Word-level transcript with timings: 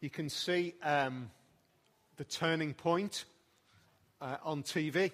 you 0.00 0.10
can 0.10 0.28
see 0.30 0.74
um, 0.82 1.30
the 2.16 2.24
turning 2.24 2.72
point 2.72 3.24
uh, 4.20 4.36
on 4.42 4.62
TV. 4.62 5.12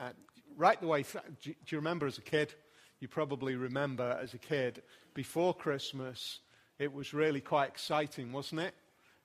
Uh, 0.00 0.10
right 0.56 0.80
the 0.80 0.86
way, 0.86 1.04
do 1.42 1.54
you 1.66 1.78
remember 1.78 2.06
as 2.06 2.18
a 2.18 2.22
kid? 2.22 2.52
You 2.98 3.08
probably 3.08 3.54
remember 3.54 4.18
as 4.20 4.34
a 4.34 4.38
kid, 4.38 4.82
before 5.14 5.54
Christmas, 5.54 6.40
it 6.78 6.92
was 6.92 7.14
really 7.14 7.40
quite 7.40 7.68
exciting, 7.68 8.32
wasn't 8.32 8.62
it? 8.62 8.74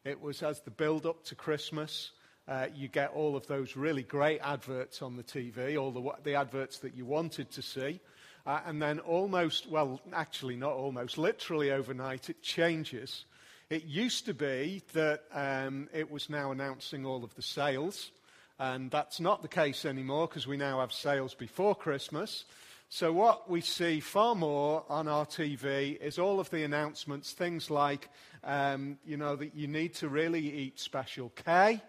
It 0.03 0.21
was 0.21 0.43
as 0.43 0.61
the 0.61 0.71
build 0.71 1.05
up 1.05 1.23
to 1.25 1.35
Christmas. 1.35 2.11
Uh, 2.47 2.67
you 2.75 2.87
get 2.87 3.11
all 3.11 3.35
of 3.35 3.47
those 3.47 3.75
really 3.75 4.03
great 4.03 4.39
adverts 4.41 5.01
on 5.01 5.17
the 5.17 5.23
TV, 5.23 5.81
all 5.81 5.91
the, 5.91 6.11
the 6.23 6.35
adverts 6.35 6.77
that 6.79 6.95
you 6.95 7.05
wanted 7.05 7.49
to 7.51 7.61
see. 7.63 7.99
Uh, 8.45 8.59
and 8.67 8.79
then 8.79 8.99
almost, 8.99 9.67
well, 9.67 9.99
actually 10.13 10.55
not 10.55 10.73
almost, 10.73 11.17
literally 11.17 11.71
overnight, 11.71 12.29
it 12.29 12.43
changes. 12.43 13.25
It 13.67 13.85
used 13.85 14.27
to 14.27 14.35
be 14.35 14.83
that 14.93 15.23
um, 15.33 15.89
it 15.91 16.11
was 16.11 16.29
now 16.29 16.51
announcing 16.51 17.03
all 17.03 17.23
of 17.23 17.33
the 17.33 17.41
sales, 17.41 18.11
and 18.59 18.91
that's 18.91 19.19
not 19.19 19.41
the 19.41 19.47
case 19.47 19.85
anymore 19.85 20.27
because 20.27 20.45
we 20.45 20.55
now 20.55 20.81
have 20.81 20.93
sales 20.93 21.33
before 21.33 21.73
Christmas. 21.73 22.45
So, 22.89 23.11
what 23.11 23.49
we 23.49 23.61
see 23.61 24.01
far 24.01 24.35
more 24.35 24.85
on 24.87 25.07
our 25.07 25.25
TV 25.25 25.99
is 25.99 26.19
all 26.19 26.39
of 26.39 26.51
the 26.51 26.63
announcements, 26.63 27.31
things 27.31 27.71
like, 27.71 28.09
um, 28.43 28.99
you 29.03 29.17
know, 29.17 29.35
that 29.35 29.55
you 29.55 29.67
need 29.67 29.95
to 29.95 30.09
really 30.09 30.47
eat 30.47 30.79
Special 30.79 31.29
K. 31.29 31.81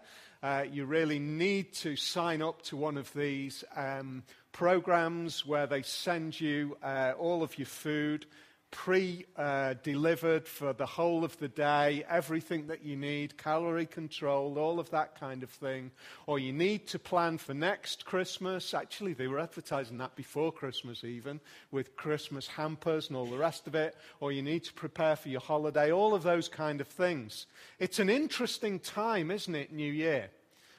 Uh, 0.42 0.64
you 0.72 0.86
really 0.86 1.18
need 1.18 1.74
to 1.74 1.94
sign 1.94 2.40
up 2.40 2.62
to 2.62 2.76
one 2.78 2.96
of 2.96 3.12
these 3.12 3.64
um, 3.76 4.22
programs 4.52 5.44
where 5.44 5.66
they 5.66 5.82
send 5.82 6.40
you 6.40 6.78
uh, 6.82 7.12
all 7.18 7.42
of 7.42 7.58
your 7.58 7.66
food 7.66 8.24
pre 8.70 9.24
uh, 9.36 9.74
delivered 9.82 10.46
for 10.46 10.72
the 10.72 10.86
whole 10.86 11.24
of 11.24 11.38
the 11.38 11.48
day, 11.48 12.04
everything 12.08 12.66
that 12.66 12.84
you 12.84 12.96
need, 12.96 13.38
calorie 13.38 13.86
controlled, 13.86 14.58
all 14.58 14.78
of 14.78 14.90
that 14.90 15.18
kind 15.18 15.42
of 15.42 15.50
thing. 15.50 15.90
Or 16.26 16.38
you 16.38 16.52
need 16.52 16.86
to 16.88 16.98
plan 16.98 17.38
for 17.38 17.54
next 17.54 18.04
Christmas. 18.04 18.74
Actually, 18.74 19.14
they 19.14 19.28
were 19.28 19.40
advertising 19.40 19.98
that 19.98 20.16
before 20.16 20.52
Christmas, 20.52 21.04
even, 21.04 21.40
with 21.70 21.96
Christmas 21.96 22.46
hampers 22.46 23.08
and 23.08 23.16
all 23.16 23.26
the 23.26 23.38
rest 23.38 23.66
of 23.66 23.74
it. 23.74 23.96
Or 24.20 24.32
you 24.32 24.42
need 24.42 24.64
to 24.64 24.72
prepare 24.74 25.16
for 25.16 25.28
your 25.28 25.40
holiday, 25.40 25.92
all 25.92 26.14
of 26.14 26.22
those 26.22 26.48
kind 26.48 26.80
of 26.80 26.88
things. 26.88 27.46
It's 27.78 27.98
an 27.98 28.10
interesting 28.10 28.80
time, 28.80 29.30
isn't 29.30 29.54
it, 29.54 29.72
New 29.72 29.92
Year? 29.92 30.30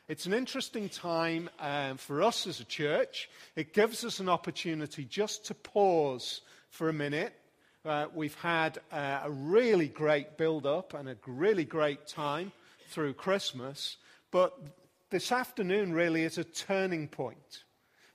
It's 0.08 0.26
an 0.26 0.34
interesting 0.34 0.88
time 0.88 1.50
um, 1.60 1.98
for 1.98 2.22
us 2.22 2.48
as 2.48 2.62
a 2.62 2.66
church. 2.66 3.30
It 3.58 3.74
gives 3.74 4.06
us 4.06 4.22
an 4.22 4.30
opportunity 4.30 5.04
just 5.04 5.46
to 5.48 5.54
pause 5.54 6.42
for 6.70 6.88
a 6.88 6.94
minute. 6.94 7.34
Uh, 7.88 8.08
we've 8.14 8.36
had 8.36 8.80
uh, 8.92 9.22
a 9.24 9.32
really 9.32 9.88
great 9.88 10.36
build 10.36 10.66
up 10.66 10.94
and 10.94 11.08
a 11.08 11.16
really 11.26 11.64
great 11.64 12.06
time 12.06 12.52
through 12.90 13.14
Christmas, 13.14 13.96
but 14.30 14.60
this 15.10 15.32
afternoon 15.32 15.94
really 15.94 16.24
is 16.24 16.38
a 16.38 16.44
turning 16.44 17.08
point. 17.08 17.64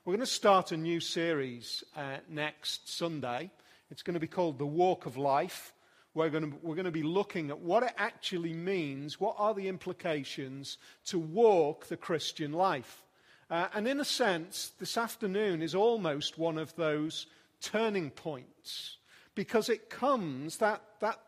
We're 0.05 0.11
going 0.11 0.19
to 0.19 0.27
start 0.27 0.71
a 0.71 0.77
new 0.77 0.99
series 0.99 1.83
uh, 1.97 2.17
next 2.29 2.87
Sunday. 2.87 3.49
It's 3.89 4.03
going 4.03 4.13
to 4.13 4.19
be 4.19 4.27
called 4.27 4.59
The 4.59 4.65
Walk 4.67 5.07
of 5.07 5.17
Life 5.17 5.73
we're 6.13 6.29
going, 6.29 6.51
to, 6.51 6.57
we're 6.61 6.75
going 6.75 6.85
to 6.85 6.91
be 6.91 7.01
looking 7.01 7.49
at 7.49 7.57
what 7.57 7.81
it 7.81 7.93
actually 7.97 8.53
means, 8.53 9.19
what 9.19 9.35
are 9.39 9.55
the 9.55 9.67
implications 9.67 10.77
to 11.05 11.17
walk 11.17 11.87
the 11.87 11.97
Christian 11.97 12.53
life. 12.53 13.01
Uh, 13.49 13.69
and 13.73 13.87
in 13.87 13.99
a 13.99 14.05
sense, 14.05 14.73
this 14.77 14.95
afternoon 14.95 15.63
is 15.63 15.73
almost 15.73 16.37
one 16.37 16.59
of 16.59 16.75
those 16.75 17.25
turning 17.61 18.11
points 18.11 18.97
because 19.35 19.69
it 19.69 19.89
comes, 19.89 20.57
that, 20.57 20.81
that 20.99 21.19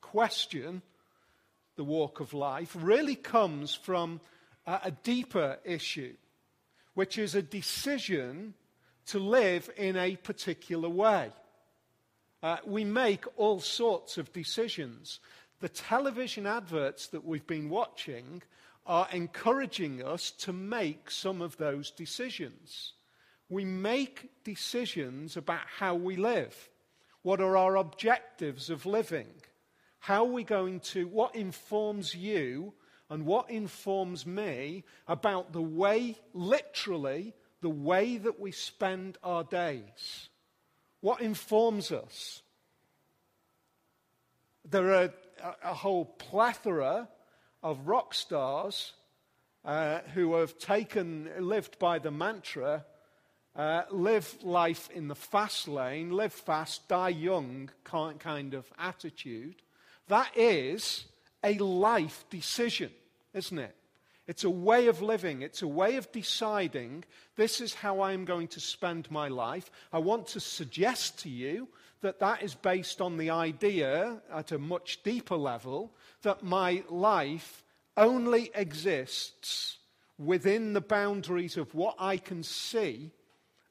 question, 0.00 0.82
the 1.76 1.84
walk 1.84 2.20
of 2.20 2.34
life, 2.34 2.76
really 2.78 3.14
comes 3.14 3.74
from 3.74 4.20
a, 4.66 4.80
a 4.84 4.90
deeper 4.90 5.58
issue, 5.64 6.14
which 6.94 7.18
is 7.18 7.34
a 7.34 7.42
decision 7.42 8.54
to 9.06 9.18
live 9.18 9.70
in 9.76 9.96
a 9.96 10.16
particular 10.16 10.88
way. 10.88 11.30
Uh, 12.42 12.58
we 12.64 12.84
make 12.84 13.24
all 13.36 13.60
sorts 13.60 14.18
of 14.18 14.32
decisions. 14.32 15.20
The 15.60 15.68
television 15.68 16.46
adverts 16.46 17.08
that 17.08 17.24
we've 17.24 17.46
been 17.46 17.70
watching 17.70 18.42
are 18.86 19.08
encouraging 19.12 20.02
us 20.02 20.30
to 20.30 20.52
make 20.52 21.10
some 21.10 21.40
of 21.40 21.56
those 21.56 21.90
decisions. 21.90 22.92
We 23.48 23.64
make 23.64 24.30
decisions 24.44 25.36
about 25.36 25.66
how 25.78 25.94
we 25.94 26.16
live. 26.16 26.68
What 27.26 27.40
are 27.40 27.56
our 27.56 27.74
objectives 27.74 28.70
of 28.70 28.86
living? 28.86 29.26
How 29.98 30.26
are 30.26 30.30
we 30.30 30.44
going 30.44 30.78
to, 30.92 31.08
what 31.08 31.34
informs 31.34 32.14
you 32.14 32.72
and 33.10 33.26
what 33.26 33.50
informs 33.50 34.24
me 34.24 34.84
about 35.08 35.52
the 35.52 35.60
way, 35.60 36.18
literally, 36.32 37.34
the 37.62 37.68
way 37.68 38.16
that 38.16 38.38
we 38.38 38.52
spend 38.52 39.18
our 39.24 39.42
days? 39.42 40.28
What 41.00 41.20
informs 41.20 41.90
us? 41.90 42.42
There 44.64 44.92
are 44.92 45.10
a, 45.42 45.54
a 45.64 45.74
whole 45.74 46.04
plethora 46.04 47.08
of 47.60 47.88
rock 47.88 48.14
stars 48.14 48.92
uh, 49.64 49.98
who 50.14 50.36
have 50.36 50.60
taken, 50.60 51.28
lived 51.40 51.80
by 51.80 51.98
the 51.98 52.12
mantra 52.12 52.84
uh, 53.56 53.82
live 53.90 54.36
life 54.42 54.90
in 54.90 55.08
the 55.08 55.14
fast 55.14 55.66
lane, 55.66 56.10
live 56.10 56.32
fast, 56.32 56.88
die 56.88 57.08
young 57.08 57.70
kind 57.84 58.54
of 58.54 58.70
attitude. 58.78 59.62
That 60.08 60.30
is 60.36 61.06
a 61.42 61.54
life 61.58 62.24
decision, 62.30 62.90
isn't 63.32 63.58
it? 63.58 63.74
It's 64.26 64.44
a 64.44 64.50
way 64.50 64.88
of 64.88 65.02
living. 65.02 65.42
It's 65.42 65.62
a 65.62 65.68
way 65.68 65.96
of 65.96 66.10
deciding 66.10 67.04
this 67.36 67.60
is 67.60 67.74
how 67.74 68.02
I'm 68.02 68.24
going 68.24 68.48
to 68.48 68.60
spend 68.60 69.10
my 69.10 69.28
life. 69.28 69.70
I 69.92 69.98
want 69.98 70.26
to 70.28 70.40
suggest 70.40 71.20
to 71.20 71.30
you 71.30 71.68
that 72.00 72.18
that 72.18 72.42
is 72.42 72.54
based 72.54 73.00
on 73.00 73.16
the 73.16 73.30
idea 73.30 74.20
at 74.32 74.52
a 74.52 74.58
much 74.58 75.02
deeper 75.02 75.36
level 75.36 75.92
that 76.22 76.42
my 76.42 76.82
life 76.90 77.62
only 77.96 78.50
exists 78.54 79.78
within 80.18 80.72
the 80.72 80.80
boundaries 80.80 81.56
of 81.56 81.74
what 81.74 81.94
I 81.98 82.16
can 82.16 82.42
see 82.42 83.12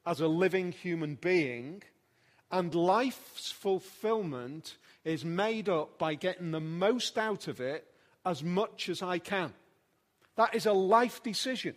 as 0.06 0.20
a 0.20 0.28
living 0.28 0.70
human 0.70 1.16
being, 1.16 1.82
and 2.50 2.74
life's 2.74 3.50
fulfillment 3.50 4.76
is 5.04 5.24
made 5.24 5.68
up 5.68 5.98
by 5.98 6.14
getting 6.14 6.52
the 6.52 6.60
most 6.60 7.18
out 7.18 7.48
of 7.48 7.60
it 7.60 7.86
as 8.24 8.42
much 8.42 8.88
as 8.88 9.02
I 9.02 9.18
can. 9.18 9.52
That 10.36 10.54
is 10.54 10.66
a 10.66 10.72
life 10.72 11.22
decision. 11.22 11.74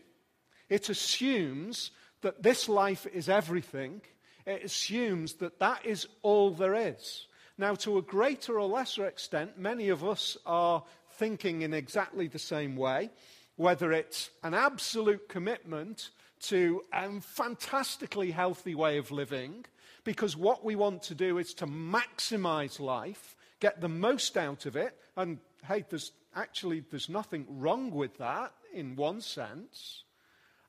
It 0.69 0.89
assumes 0.89 1.91
that 2.21 2.43
this 2.43 2.69
life 2.69 3.07
is 3.07 3.29
everything. 3.29 4.01
It 4.45 4.63
assumes 4.63 5.33
that 5.35 5.59
that 5.59 5.85
is 5.85 6.07
all 6.21 6.51
there 6.51 6.75
is. 6.75 7.25
Now, 7.57 7.75
to 7.75 7.97
a 7.97 8.01
greater 8.03 8.59
or 8.59 8.67
lesser 8.67 9.05
extent, 9.05 9.57
many 9.57 9.89
of 9.89 10.05
us 10.05 10.37
are 10.45 10.83
thinking 11.13 11.63
in 11.63 11.73
exactly 11.73 12.27
the 12.27 12.39
same 12.39 12.75
way, 12.75 13.09
whether 13.57 13.91
it's 13.91 14.29
an 14.43 14.53
absolute 14.53 15.27
commitment 15.27 16.11
to 16.41 16.83
a 16.93 17.19
fantastically 17.21 18.31
healthy 18.31 18.75
way 18.75 18.97
of 18.97 19.11
living, 19.11 19.65
because 20.03 20.37
what 20.37 20.63
we 20.63 20.75
want 20.75 21.03
to 21.03 21.15
do 21.15 21.37
is 21.37 21.53
to 21.55 21.67
maximize 21.67 22.79
life, 22.79 23.35
get 23.59 23.81
the 23.81 23.89
most 23.89 24.37
out 24.37 24.65
of 24.65 24.75
it, 24.75 24.97
and 25.17 25.39
hey, 25.67 25.83
there's 25.89 26.11
actually, 26.35 26.83
there's 26.91 27.09
nothing 27.09 27.45
wrong 27.49 27.91
with 27.91 28.17
that 28.17 28.53
in 28.73 28.95
one 28.95 29.21
sense. 29.21 30.03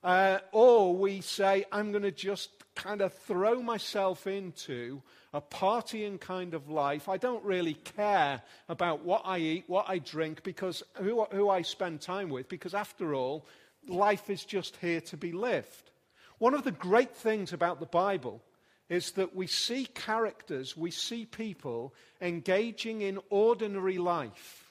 Uh, 0.02 0.38
or 0.52 0.96
we 0.96 1.20
say, 1.20 1.66
I'm 1.70 1.90
going 1.92 2.04
to 2.04 2.10
just 2.10 2.48
kind 2.74 3.02
of 3.02 3.12
throw 3.12 3.62
myself 3.62 4.26
into 4.26 5.02
a 5.34 5.42
partying 5.42 6.18
kind 6.18 6.54
of 6.54 6.70
life. 6.70 7.08
I 7.08 7.18
don't 7.18 7.44
really 7.44 7.74
care 7.74 8.40
about 8.68 9.04
what 9.04 9.22
I 9.26 9.38
eat, 9.38 9.64
what 9.66 9.84
I 9.88 9.98
drink, 9.98 10.42
because 10.42 10.82
who, 10.94 11.24
who 11.24 11.50
I 11.50 11.62
spend 11.62 12.00
time 12.00 12.30
with, 12.30 12.48
because 12.48 12.72
after 12.72 13.14
all, 13.14 13.44
life 13.86 14.30
is 14.30 14.44
just 14.44 14.76
here 14.76 15.00
to 15.02 15.16
be 15.16 15.32
lived. 15.32 15.90
One 16.38 16.54
of 16.54 16.64
the 16.64 16.72
great 16.72 17.14
things 17.14 17.52
about 17.52 17.80
the 17.80 17.86
Bible 17.86 18.42
is 18.88 19.12
that 19.12 19.36
we 19.36 19.46
see 19.46 19.86
characters, 19.86 20.76
we 20.76 20.90
see 20.90 21.24
people 21.24 21.94
engaging 22.20 23.02
in 23.02 23.18
ordinary 23.30 23.98
life 23.98 24.70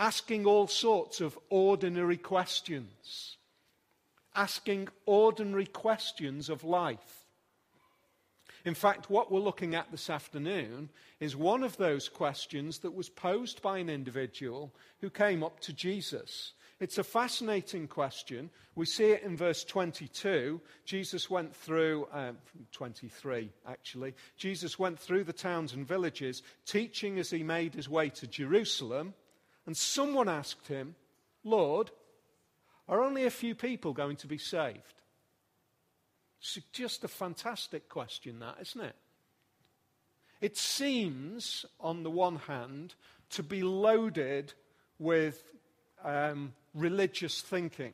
asking 0.00 0.46
all 0.46 0.66
sorts 0.66 1.20
of 1.20 1.38
ordinary 1.50 2.16
questions, 2.16 3.36
asking 4.34 4.88
ordinary 5.04 5.66
questions 5.66 6.48
of 6.48 6.64
life. 6.64 7.26
In 8.64 8.74
fact, 8.74 9.10
what 9.10 9.30
we're 9.30 9.40
looking 9.40 9.74
at 9.74 9.90
this 9.90 10.08
afternoon 10.08 10.88
is 11.20 11.36
one 11.36 11.62
of 11.62 11.76
those 11.76 12.08
questions 12.08 12.78
that 12.78 12.94
was 12.94 13.10
posed 13.10 13.60
by 13.60 13.76
an 13.76 13.90
individual 13.90 14.74
who 15.02 15.10
came 15.10 15.42
up 15.44 15.60
to 15.60 15.72
Jesus. 15.72 16.52
It's 16.80 16.96
a 16.96 17.04
fascinating 17.04 17.88
question. 17.88 18.48
We 18.74 18.86
see 18.86 19.10
it 19.10 19.22
in 19.22 19.36
verse 19.36 19.64
22. 19.64 20.62
Jesus 20.86 21.28
went 21.28 21.54
through, 21.54 22.08
um, 22.10 22.38
23 22.72 23.52
actually. 23.68 24.14
Jesus 24.38 24.78
went 24.78 24.98
through 24.98 25.24
the 25.24 25.34
towns 25.34 25.74
and 25.74 25.86
villages, 25.86 26.42
teaching 26.64 27.18
as 27.18 27.28
he 27.28 27.42
made 27.42 27.74
his 27.74 27.88
way 27.88 28.08
to 28.08 28.26
Jerusalem. 28.26 29.12
And 29.66 29.76
someone 29.76 30.28
asked 30.28 30.68
him, 30.68 30.94
Lord, 31.44 31.90
are 32.88 33.02
only 33.02 33.26
a 33.26 33.30
few 33.30 33.54
people 33.54 33.92
going 33.92 34.16
to 34.16 34.26
be 34.26 34.38
saved? 34.38 34.94
It's 36.40 36.58
just 36.72 37.04
a 37.04 37.08
fantastic 37.08 37.90
question, 37.90 38.38
that, 38.38 38.56
isn't 38.58 38.80
it? 38.80 38.96
It 40.40 40.56
seems, 40.56 41.66
on 41.78 42.02
the 42.02 42.10
one 42.10 42.36
hand, 42.36 42.94
to 43.30 43.42
be 43.42 43.62
loaded 43.62 44.54
with 44.98 45.42
um, 46.02 46.54
religious 46.74 47.40
thinking. 47.40 47.92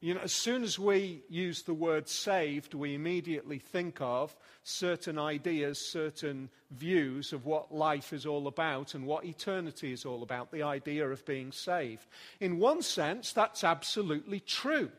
You 0.00 0.14
know, 0.14 0.20
as 0.20 0.32
soon 0.32 0.64
as 0.64 0.80
we 0.80 1.22
use 1.28 1.62
the 1.62 1.74
word 1.74 2.08
saved, 2.08 2.74
we 2.74 2.96
immediately 2.96 3.60
think 3.60 4.00
of 4.00 4.36
certain 4.64 5.16
ideas, 5.16 5.78
certain 5.78 6.50
views 6.72 7.32
of 7.32 7.46
what 7.46 7.72
life 7.72 8.12
is 8.12 8.26
all 8.26 8.48
about 8.48 8.94
and 8.94 9.06
what 9.06 9.24
eternity 9.24 9.92
is 9.92 10.04
all 10.04 10.24
about, 10.24 10.50
the 10.50 10.64
idea 10.64 11.08
of 11.08 11.24
being 11.24 11.52
saved. 11.52 12.04
In 12.40 12.58
one 12.58 12.82
sense, 12.82 13.32
that's 13.32 13.62
absolutely 13.62 14.40
true. 14.40 14.90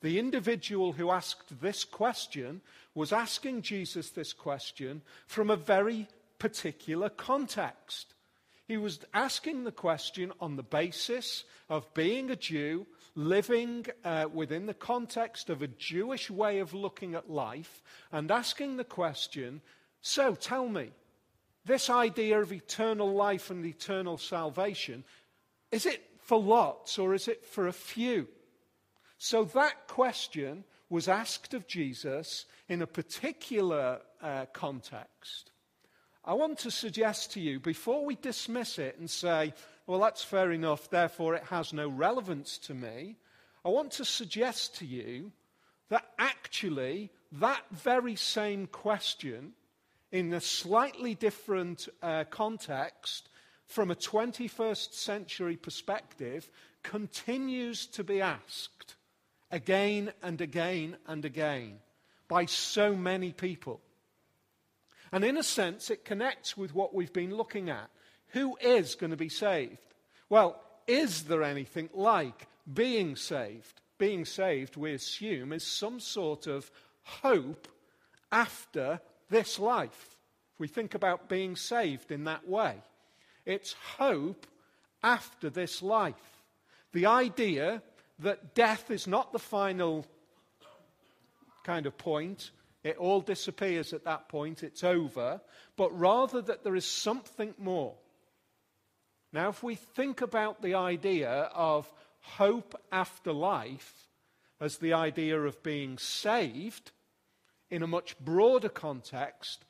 The 0.00 0.18
individual 0.18 0.92
who 0.92 1.10
asked 1.10 1.60
this 1.60 1.84
question 1.84 2.62
was 2.94 3.12
asking 3.12 3.60
Jesus 3.60 4.08
this 4.08 4.32
question 4.32 5.02
from 5.26 5.50
a 5.50 5.56
very 5.56 6.08
particular 6.38 7.10
context. 7.10 8.14
He 8.66 8.76
was 8.76 9.00
asking 9.14 9.64
the 9.64 9.72
question 9.72 10.32
on 10.40 10.56
the 10.56 10.62
basis 10.62 11.44
of 11.68 11.92
being 11.94 12.30
a 12.30 12.36
Jew, 12.36 12.86
living 13.14 13.86
uh, 14.04 14.26
within 14.32 14.66
the 14.66 14.74
context 14.74 15.50
of 15.50 15.62
a 15.62 15.68
Jewish 15.68 16.30
way 16.30 16.58
of 16.58 16.74
looking 16.74 17.14
at 17.14 17.30
life, 17.30 17.82
and 18.10 18.30
asking 18.30 18.76
the 18.76 18.84
question 18.84 19.60
so 20.02 20.36
tell 20.36 20.68
me, 20.68 20.90
this 21.64 21.90
idea 21.90 22.40
of 22.40 22.52
eternal 22.52 23.12
life 23.12 23.50
and 23.50 23.66
eternal 23.66 24.18
salvation, 24.18 25.02
is 25.72 25.84
it 25.84 26.00
for 26.20 26.38
lots 26.38 26.96
or 26.96 27.12
is 27.12 27.26
it 27.26 27.44
for 27.44 27.66
a 27.66 27.72
few? 27.72 28.28
So 29.18 29.44
that 29.44 29.88
question 29.88 30.62
was 30.88 31.08
asked 31.08 31.54
of 31.54 31.66
Jesus 31.66 32.44
in 32.68 32.82
a 32.82 32.86
particular 32.86 34.00
uh, 34.22 34.46
context. 34.52 35.50
I 36.26 36.34
want 36.34 36.58
to 36.60 36.72
suggest 36.72 37.32
to 37.32 37.40
you, 37.40 37.60
before 37.60 38.04
we 38.04 38.16
dismiss 38.16 38.80
it 38.80 38.98
and 38.98 39.08
say, 39.08 39.54
well, 39.86 40.00
that's 40.00 40.24
fair 40.24 40.50
enough, 40.50 40.90
therefore 40.90 41.36
it 41.36 41.44
has 41.44 41.72
no 41.72 41.88
relevance 41.88 42.58
to 42.58 42.74
me, 42.74 43.16
I 43.64 43.68
want 43.68 43.92
to 43.92 44.04
suggest 44.04 44.76
to 44.78 44.86
you 44.86 45.30
that 45.88 46.04
actually 46.18 47.10
that 47.32 47.62
very 47.70 48.16
same 48.16 48.66
question, 48.66 49.52
in 50.10 50.32
a 50.32 50.40
slightly 50.40 51.14
different 51.14 51.88
uh, 52.02 52.24
context, 52.30 53.28
from 53.66 53.90
a 53.90 53.96
21st 53.96 54.94
century 54.94 55.56
perspective, 55.56 56.50
continues 56.82 57.86
to 57.86 58.02
be 58.02 58.20
asked 58.20 58.96
again 59.50 60.12
and 60.22 60.40
again 60.40 60.96
and 61.06 61.24
again 61.24 61.78
by 62.28 62.46
so 62.46 62.94
many 62.94 63.32
people. 63.32 63.80
And 65.12 65.24
in 65.24 65.36
a 65.36 65.42
sense, 65.42 65.90
it 65.90 66.04
connects 66.04 66.56
with 66.56 66.74
what 66.74 66.94
we've 66.94 67.12
been 67.12 67.34
looking 67.34 67.70
at. 67.70 67.88
Who 68.28 68.56
is 68.60 68.94
going 68.94 69.10
to 69.10 69.16
be 69.16 69.28
saved? 69.28 69.94
Well, 70.28 70.60
is 70.86 71.24
there 71.24 71.42
anything 71.42 71.90
like 71.94 72.46
being 72.72 73.16
saved? 73.16 73.80
Being 73.98 74.24
saved, 74.24 74.76
we 74.76 74.92
assume, 74.92 75.52
is 75.52 75.66
some 75.66 76.00
sort 76.00 76.46
of 76.46 76.70
hope 77.02 77.68
after 78.30 79.00
this 79.30 79.58
life. 79.58 80.16
If 80.54 80.60
we 80.60 80.68
think 80.68 80.94
about 80.94 81.28
being 81.28 81.56
saved 81.56 82.10
in 82.10 82.24
that 82.24 82.48
way, 82.48 82.74
it's 83.44 83.74
hope 83.98 84.46
after 85.02 85.48
this 85.48 85.82
life. 85.82 86.42
The 86.92 87.06
idea 87.06 87.82
that 88.18 88.54
death 88.54 88.90
is 88.90 89.06
not 89.06 89.32
the 89.32 89.38
final 89.38 90.04
kind 91.64 91.86
of 91.86 91.96
point, 91.98 92.50
it 92.86 92.98
all 92.98 93.20
disappears 93.20 93.92
at 93.92 94.04
that 94.04 94.28
point, 94.28 94.62
it's 94.62 94.84
over, 94.84 95.40
but 95.76 95.98
rather 95.98 96.40
that 96.40 96.62
there 96.62 96.76
is 96.76 96.84
something 96.84 97.52
more. 97.58 97.96
Now, 99.32 99.48
if 99.48 99.60
we 99.60 99.74
think 99.74 100.20
about 100.20 100.62
the 100.62 100.74
idea 100.74 101.28
of 101.52 101.92
hope 102.20 102.80
after 102.92 103.32
life 103.32 104.06
as 104.60 104.78
the 104.78 104.92
idea 104.92 105.40
of 105.40 105.64
being 105.64 105.98
saved 105.98 106.92
in 107.70 107.82
a 107.82 107.88
much 107.88 108.16
broader 108.20 108.68
context, 108.68 109.64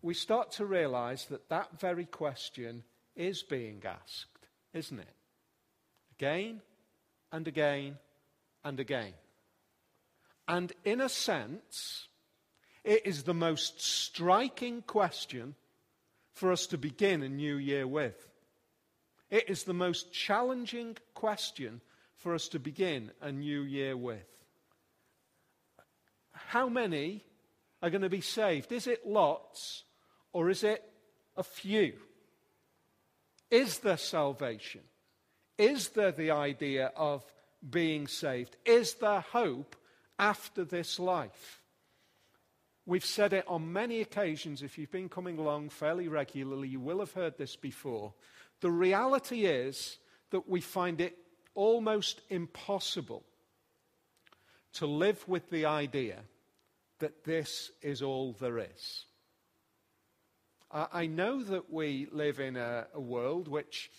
we 0.00 0.14
start 0.14 0.52
to 0.52 0.64
realize 0.64 1.24
that 1.26 1.48
that 1.48 1.80
very 1.80 2.04
question 2.04 2.84
is 3.16 3.42
being 3.42 3.82
asked, 3.84 4.46
isn't 4.72 5.00
it? 5.00 5.14
Again 6.20 6.60
and 7.32 7.48
again 7.48 7.98
and 8.62 8.78
again. 8.78 9.14
And 10.46 10.72
in 10.84 11.00
a 11.00 11.08
sense, 11.08 12.06
it 12.84 13.06
is 13.06 13.22
the 13.22 13.34
most 13.34 13.80
striking 13.80 14.82
question 14.82 15.54
for 16.32 16.52
us 16.52 16.66
to 16.68 16.78
begin 16.78 17.22
a 17.22 17.28
new 17.28 17.56
year 17.56 17.86
with. 17.86 18.28
It 19.30 19.48
is 19.48 19.64
the 19.64 19.74
most 19.74 20.12
challenging 20.12 20.96
question 21.14 21.80
for 22.16 22.34
us 22.34 22.48
to 22.48 22.58
begin 22.58 23.10
a 23.20 23.32
new 23.32 23.62
year 23.62 23.96
with. 23.96 24.26
How 26.32 26.68
many 26.68 27.24
are 27.82 27.90
going 27.90 28.02
to 28.02 28.08
be 28.08 28.20
saved? 28.20 28.72
Is 28.72 28.86
it 28.86 29.06
lots 29.06 29.84
or 30.32 30.50
is 30.50 30.64
it 30.64 30.82
a 31.36 31.42
few? 31.42 31.94
Is 33.50 33.78
there 33.78 33.96
salvation? 33.96 34.82
Is 35.58 35.90
there 35.90 36.12
the 36.12 36.30
idea 36.30 36.92
of 36.96 37.22
being 37.68 38.06
saved? 38.06 38.56
Is 38.64 38.94
there 38.94 39.20
hope 39.20 39.76
after 40.18 40.64
this 40.64 40.98
life? 40.98 41.61
We've 42.84 43.04
said 43.04 43.32
it 43.32 43.44
on 43.46 43.72
many 43.72 44.00
occasions. 44.00 44.62
If 44.62 44.76
you've 44.76 44.90
been 44.90 45.08
coming 45.08 45.38
along 45.38 45.68
fairly 45.68 46.08
regularly, 46.08 46.68
you 46.68 46.80
will 46.80 46.98
have 46.98 47.12
heard 47.12 47.38
this 47.38 47.54
before. 47.54 48.12
The 48.60 48.70
reality 48.70 49.44
is 49.44 49.98
that 50.30 50.48
we 50.48 50.60
find 50.60 51.00
it 51.00 51.16
almost 51.54 52.20
impossible 52.28 53.24
to 54.74 54.86
live 54.86 55.26
with 55.28 55.48
the 55.50 55.66
idea 55.66 56.20
that 56.98 57.24
this 57.24 57.70
is 57.82 58.02
all 58.02 58.32
there 58.40 58.58
is. 58.58 59.04
I 60.70 61.06
know 61.06 61.42
that 61.42 61.70
we 61.70 62.08
live 62.10 62.40
in 62.40 62.56
a, 62.56 62.86
a 62.94 63.00
world 63.00 63.46
which, 63.46 63.90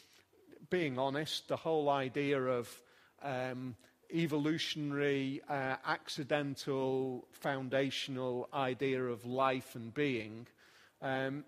being 0.71 0.97
honest, 0.97 1.47
the 1.47 1.55
whole 1.55 1.87
idea 1.87 2.41
of 2.41 2.81
um, 3.21 3.75
evolutionary, 4.13 5.41
uh, 5.49 5.75
accidental, 5.85 7.27
foundational 7.31 8.47
idea 8.53 9.03
of 9.03 9.25
life 9.25 9.75
and 9.75 9.93
being, 9.93 10.47
um, 11.01 11.43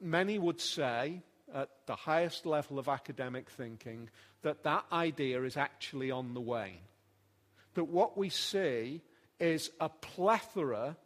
many 0.00 0.38
would 0.38 0.60
say, 0.60 1.20
at 1.52 1.68
the 1.86 1.94
highest 1.94 2.46
level 2.46 2.78
of 2.78 2.88
academic 2.88 3.50
thinking, 3.50 4.08
that 4.42 4.62
that 4.64 4.84
idea 4.92 5.42
is 5.42 5.56
actually 5.56 6.10
on 6.10 6.34
the 6.34 6.40
wane. 6.40 6.78
That 7.74 7.84
what 7.84 8.16
we 8.16 8.28
see 8.28 9.02
is 9.38 9.70
a 9.80 9.88
plethora 9.88 10.96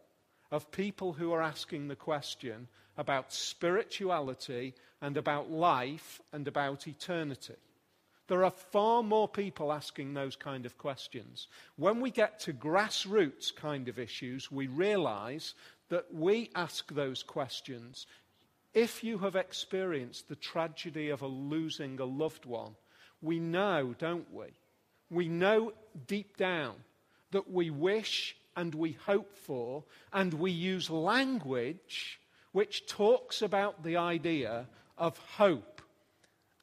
of 0.51 0.71
people 0.71 1.13
who 1.13 1.33
are 1.33 1.41
asking 1.41 1.87
the 1.87 1.95
question 1.95 2.67
about 2.97 3.31
spirituality 3.31 4.73
and 5.01 5.17
about 5.17 5.49
life 5.49 6.21
and 6.33 6.47
about 6.47 6.87
eternity. 6.87 7.55
There 8.29 8.45
are 8.45 8.51
far 8.51 9.01
more 9.01 9.27
people 9.27 9.73
asking 9.73 10.13
those 10.13 10.35
kind 10.35 10.67
of 10.67 10.77
questions. 10.77 11.47
When 11.77 11.99
we 11.99 12.11
get 12.11 12.39
to 12.41 12.53
grassroots 12.53 13.53
kind 13.53 13.89
of 13.89 13.97
issues, 13.97 14.51
we 14.51 14.67
realize 14.67 15.55
that 15.89 16.13
we 16.13 16.51
ask 16.53 16.93
those 16.93 17.23
questions. 17.23 18.05
If 18.75 19.03
you 19.03 19.17
have 19.17 19.35
experienced 19.35 20.29
the 20.29 20.35
tragedy 20.35 21.09
of 21.09 21.23
a 21.23 21.27
losing 21.27 21.99
a 21.99 22.05
loved 22.05 22.45
one, 22.45 22.75
we 23.19 23.39
know, 23.39 23.95
don't 23.97 24.31
we? 24.31 24.45
We 25.09 25.27
know 25.27 25.73
deep 26.05 26.37
down 26.37 26.75
that 27.31 27.49
we 27.49 27.71
wish 27.71 28.37
and 28.55 28.75
we 28.75 28.91
hope 28.91 29.35
for, 29.35 29.83
and 30.13 30.35
we 30.35 30.51
use 30.51 30.91
language 30.91 32.19
which 32.51 32.85
talks 32.85 33.41
about 33.41 33.83
the 33.83 33.97
idea 33.97 34.67
of 34.99 35.17
hope 35.17 35.81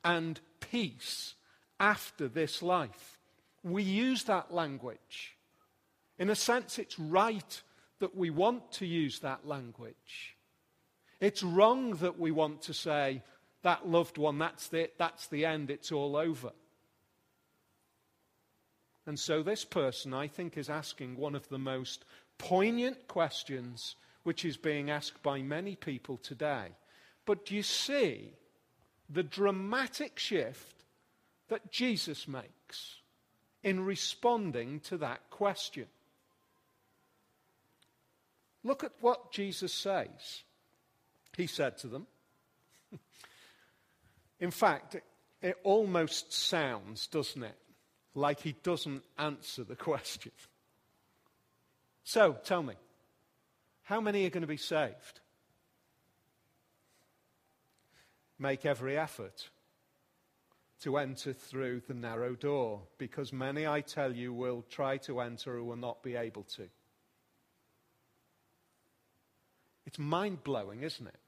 and 0.05 0.39
peace 0.61 1.35
after 1.79 2.29
this 2.29 2.63
life. 2.63 3.19
We 3.63 3.83
use 3.83 4.25
that 4.25 4.53
language. 4.53 5.37
In 6.19 6.31
a 6.31 6.35
sense, 6.35 6.79
it's 6.79 6.99
right 6.99 7.63
that 7.99 8.17
we 8.17 8.31
want 8.31 8.73
to 8.73 8.87
use 8.87 9.21
that 9.21 9.47
language. 9.47 10.37
It's 11.21 11.43
wrong 11.43 11.93
that 11.97 12.19
we 12.19 12.31
want 12.31 12.63
to 12.63 12.75
say, 12.75 13.23
that 13.63 13.89
loved 13.89 14.19
one, 14.19 14.39
that's 14.39 14.69
the, 14.69 14.91
that's 14.99 15.27
the 15.27 15.45
end, 15.45 15.71
it's 15.71 15.91
all 15.91 16.17
over. 16.17 16.53
And 19.07 19.19
so 19.19 19.43
this 19.43 19.65
person, 19.65 20.13
I 20.13 20.29
think, 20.29 20.57
is 20.57 20.69
asking 20.69 21.17
one 21.17 21.35
of 21.35 21.49
the 21.49 21.59
most 21.59 22.05
poignant 22.39 23.09
questions 23.09 23.97
which 24.25 24.45
is 24.45 24.57
being 24.57 24.91
asked 24.91 25.23
by 25.23 25.41
many 25.43 25.77
people 25.77 26.17
today. 26.17 26.69
But 27.25 27.47
do 27.47 27.55
you 27.55 27.63
see 27.63 28.33
the 29.09 29.23
dramatic 29.23 30.19
shift 30.19 30.76
that 31.49 31.71
Jesus 31.71 32.27
makes 32.27 32.97
in 33.63 33.85
responding 33.85 34.81
to 34.81 34.99
that 34.99 35.29
question. 35.31 35.87
Look 38.65 38.85
at 38.85 38.93
what 39.01 39.33
Jesus 39.33 39.73
says. 39.73 40.43
He 41.37 41.47
said 41.47 41.79
to 41.79 41.87
them, 41.89 42.07
in 44.41 44.51
fact, 44.51 44.97
it 45.43 45.57
almost 45.63 46.33
sounds, 46.33 47.07
doesn't 47.07 47.43
it, 47.43 47.57
like 48.15 48.41
he 48.41 48.57
doesn't 48.63 49.05
answer 49.19 49.63
the 49.63 49.77
question. 49.77 50.33
So, 52.03 52.37
tell 52.45 52.63
me, 52.63 52.75
how 53.83 54.01
many 54.01 54.27
are 54.27 54.31
going 54.31 54.43
to 54.43 54.47
be 54.47 54.57
saved? 54.57 55.21
Make 58.39 58.67
every 58.67 58.99
effort 58.99 59.49
to 60.83 60.99
enter 60.99 61.33
through 61.33 61.81
the 61.89 61.95
narrow 61.95 62.35
door, 62.35 62.83
because 62.99 63.33
many, 63.33 63.67
I 63.67 63.81
tell 63.81 64.15
you, 64.15 64.33
will 64.33 64.65
try 64.69 64.99
to 64.99 65.21
enter 65.21 65.57
or 65.57 65.63
will 65.63 65.77
not 65.77 66.03
be 66.03 66.17
able 66.17 66.43
to. 66.43 66.69
It's 69.87 69.99
mind 69.99 70.45
blowing, 70.45 70.83
isn't 70.83 71.07
it? 71.07 71.19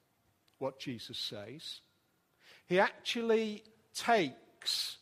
What 0.58 0.78
Jesus 0.78 1.16
says. 1.16 1.80
He 2.66 2.78
actually 2.78 3.62
takes, 3.94 4.98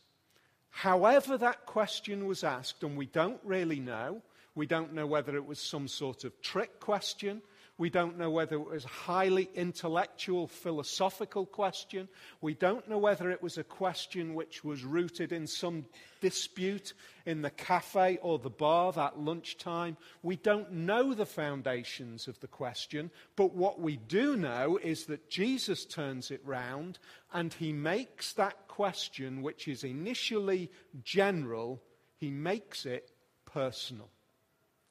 however 0.71 1.37
that 1.39 1.67
question 1.67 2.27
was 2.27 2.45
asked, 2.45 2.85
and 2.85 2.97
we 2.97 3.07
don't 3.07 3.41
really 3.43 3.81
know. 3.81 4.23
We 4.55 4.67
don't 4.67 4.95
know 4.95 5.07
whether 5.07 5.35
it 5.35 5.45
was 5.45 5.59
some 5.59 5.89
sort 5.89 6.25
of 6.25 6.41
trick 6.41 6.79
question. 6.79 7.43
We 7.79 7.91
don't 7.91 8.17
know 8.17 8.31
whether 8.31 8.57
it 8.57 8.71
was 8.71 8.87
a 8.87 8.89
highly 8.89 9.51
intellectual, 9.55 10.47
philosophical 10.47 11.45
question. 11.45 12.09
We 12.41 12.55
don't 12.55 12.89
know 12.89 12.97
whether 12.97 13.31
it 13.31 13.43
was 13.43 13.59
a 13.59 13.65
question 13.65 14.35
which 14.35 14.65
was 14.65 14.83
rooted 14.83 15.31
in 15.31 15.47
some 15.47 15.85
dispute 16.23 16.95
in 17.27 17.43
the 17.43 17.51
cafe 17.51 18.19
or 18.23 18.39
the 18.39 18.49
bar 18.49 18.93
that 18.93 19.19
lunchtime. 19.19 19.99
We 20.23 20.37
don't 20.37 20.73
know 20.73 21.13
the 21.13 21.27
foundations 21.27 22.29
of 22.29 22.41
the 22.41 22.47
question, 22.47 23.11
but 23.37 23.55
what 23.55 23.79
we 23.79 23.97
do 23.97 24.37
know 24.37 24.79
is 24.83 25.05
that 25.07 25.29
Jesus 25.29 25.85
turns 25.85 26.31
it 26.31 26.41
round 26.47 26.99
and 27.35 27.53
he 27.53 27.75
makes 27.75 28.33
that 28.35 28.69
question, 28.69 29.43
which 29.43 29.69
is 29.69 29.85
initially 29.85 30.71
general, 31.05 31.83
he 32.17 32.31
makes 32.31 32.87
it 32.87 33.11
personal. 33.45 34.09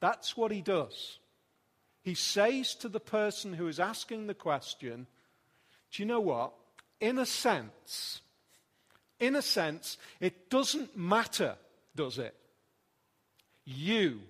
That's 0.01 0.37
what 0.37 0.51
he 0.51 0.61
does 0.61 1.17
he 2.05 2.13
says 2.13 2.75
to 2.75 2.87
the 2.87 2.99
person 2.99 3.51
who 3.51 3.67
is 3.67 3.79
asking 3.79 4.27
the 4.27 4.35
question, 4.35 5.07
Do 5.91 6.03
you 6.03 6.05
know 6.05 6.19
what? 6.19 6.53
In 7.01 7.17
a 7.17 7.25
sense, 7.25 8.21
in 9.19 9.35
a 9.35 9.41
sense, 9.41 9.97
it 10.19 10.51
doesn't 10.51 10.95
matter, 10.95 11.55
does 11.95 12.19
it? 12.19 12.35
You 13.65 14.21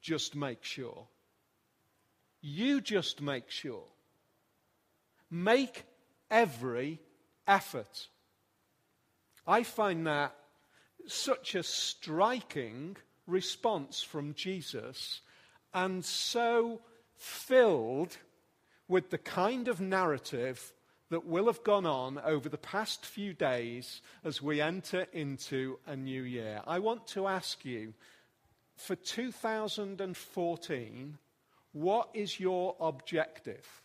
just 0.00 0.36
make 0.36 0.62
sure. 0.62 1.08
You 2.40 2.80
just 2.80 3.20
make 3.20 3.50
sure. 3.50 3.82
Make 5.28 5.82
every 6.30 7.00
effort. 7.48 8.06
I 9.44 9.64
find 9.64 10.06
that 10.06 10.36
such 11.08 11.56
a 11.56 11.64
striking 11.64 12.96
response 13.26 14.04
from 14.04 14.34
Jesus 14.34 15.20
and 15.74 16.04
so 16.04 16.80
filled 17.22 18.18
with 18.88 19.10
the 19.10 19.18
kind 19.18 19.68
of 19.68 19.80
narrative 19.80 20.72
that 21.10 21.24
will 21.24 21.46
have 21.46 21.62
gone 21.62 21.86
on 21.86 22.18
over 22.24 22.48
the 22.48 22.58
past 22.58 23.06
few 23.06 23.32
days 23.32 24.02
as 24.24 24.42
we 24.42 24.60
enter 24.60 25.06
into 25.12 25.78
a 25.86 25.94
new 25.94 26.22
year. 26.22 26.60
I 26.66 26.80
want 26.80 27.06
to 27.08 27.28
ask 27.28 27.64
you 27.64 27.94
for 28.76 28.96
2014, 28.96 31.18
what 31.72 32.08
is 32.12 32.40
your 32.40 32.74
objective? 32.80 33.82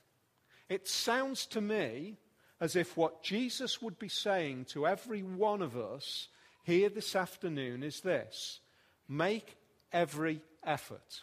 It 0.67 0.87
sounds 0.87 1.45
to 1.47 1.59
me 1.61 2.17
as 2.59 2.75
if 2.75 2.97
what 2.97 3.21
Jesus 3.21 3.79
would 3.81 3.99
be 3.99 4.09
saying 4.09 4.65
to 4.69 4.87
every 4.87 5.21
one 5.21 5.61
of 5.61 5.77
us 5.77 6.29
here 6.63 6.89
this 6.89 7.15
afternoon 7.15 7.83
is 7.83 8.01
this 8.01 8.61
make 9.07 9.57
every 9.93 10.41
effort. 10.63 11.21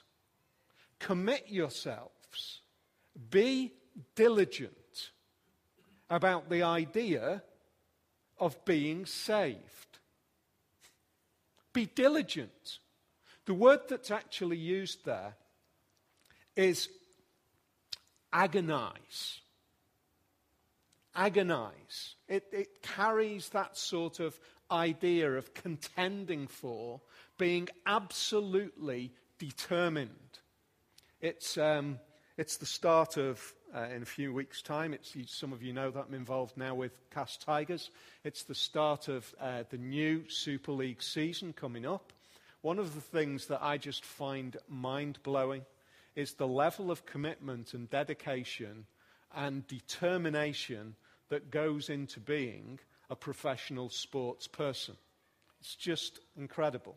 Commit 1.05 1.51
yourselves. 1.51 2.61
Be 3.31 3.75
diligent 4.15 5.11
about 6.09 6.49
the 6.49 6.63
idea 6.63 7.43
of 8.39 8.65
being 8.65 9.05
saved. 9.05 9.99
Be 11.75 11.85
diligent. 11.85 12.79
The 13.45 13.53
word 13.53 13.81
that's 13.87 14.11
actually 14.11 14.57
used 14.57 15.05
there 15.05 15.35
is 16.57 16.89
agonize. 18.33 19.41
Agonize. 21.15 22.15
It, 22.29 22.45
it 22.51 22.83
carries 22.83 23.51
that 23.51 23.77
sort 23.77 24.21
of 24.21 24.41
idea 24.71 25.37
of 25.37 25.53
contending 25.53 26.47
for, 26.47 27.03
being 27.37 27.69
absolutely 27.85 29.13
determined. 29.39 30.39
It's, 31.25 31.57
um, 31.57 32.01
it's 32.37 32.59
the 32.59 32.67
start 32.67 33.17
of, 33.17 33.55
uh, 33.75 33.85
in 33.85 34.03
a 34.03 34.05
few 34.05 34.31
weeks' 34.31 34.61
time, 34.61 34.93
it's, 34.93 35.17
some 35.29 35.55
of 35.55 35.63
you 35.63 35.73
know 35.73 35.91
that 35.91 36.05
I'm 36.07 36.13
involved 36.13 36.55
now 36.59 36.75
with 36.75 36.93
Cas 37.09 37.39
Tigers. 37.39 37.89
It's 38.25 38.43
the 38.43 38.55
start 38.55 39.09
of 39.09 39.35
uh, 39.41 39.63
the 39.71 39.79
new 39.79 40.29
Super 40.29 40.73
League 40.73 41.03
season 41.03 41.55
coming 41.55 41.87
up. 41.87 42.13
One 42.61 42.79
of 42.79 42.95
the 42.95 43.01
things 43.01 43.47
that 43.47 43.63
I 43.63 43.79
just 43.79 44.05
find 44.05 44.59
mind 44.69 45.19
blowing 45.23 45.63
is 46.15 46.35
the 46.35 46.47
level 46.47 46.91
of 46.91 47.07
commitment 47.07 47.73
and 47.73 47.89
dedication 47.89 48.85
and 49.35 49.67
determination 49.67 50.95
that 51.31 51.51
goes 51.51 51.89
into 51.89 52.21
being 52.21 52.81
a 53.09 53.17
professional 53.17 53.89
sports 53.89 54.47
person. 54.47 54.95
It's 55.61 55.75
just 55.75 56.21
incredible. 56.37 56.97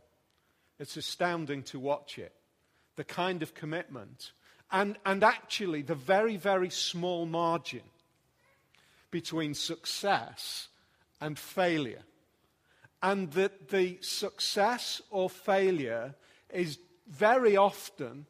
It's 0.79 0.97
astounding 0.97 1.63
to 1.63 1.79
watch 1.79 2.19
it 2.19 2.33
the 2.97 3.03
kind 3.03 3.41
of 3.41 3.53
commitment, 3.53 4.31
and, 4.71 4.97
and 5.05 5.23
actually 5.23 5.81
the 5.83 5.95
very, 5.95 6.35
very 6.35 6.69
small 6.69 7.25
margin 7.25 7.83
between 9.11 9.53
success 9.53 10.67
and 11.21 11.39
failure. 11.39 12.03
And 13.01 13.31
that 13.33 13.69
the 13.69 13.99
success 14.01 15.01
or 15.11 15.29
failure 15.29 16.15
is 16.49 16.79
very 17.07 17.55
often 17.55 18.25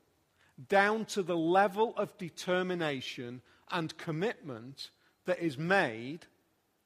down 0.70 1.06
to 1.06 1.24
the 1.24 1.38
level 1.38 1.94
of 1.98 2.18
determination 2.18 3.42
and 3.72 3.98
commitment 3.98 4.90
that 5.26 5.40
is 5.40 5.58
made 5.58 6.26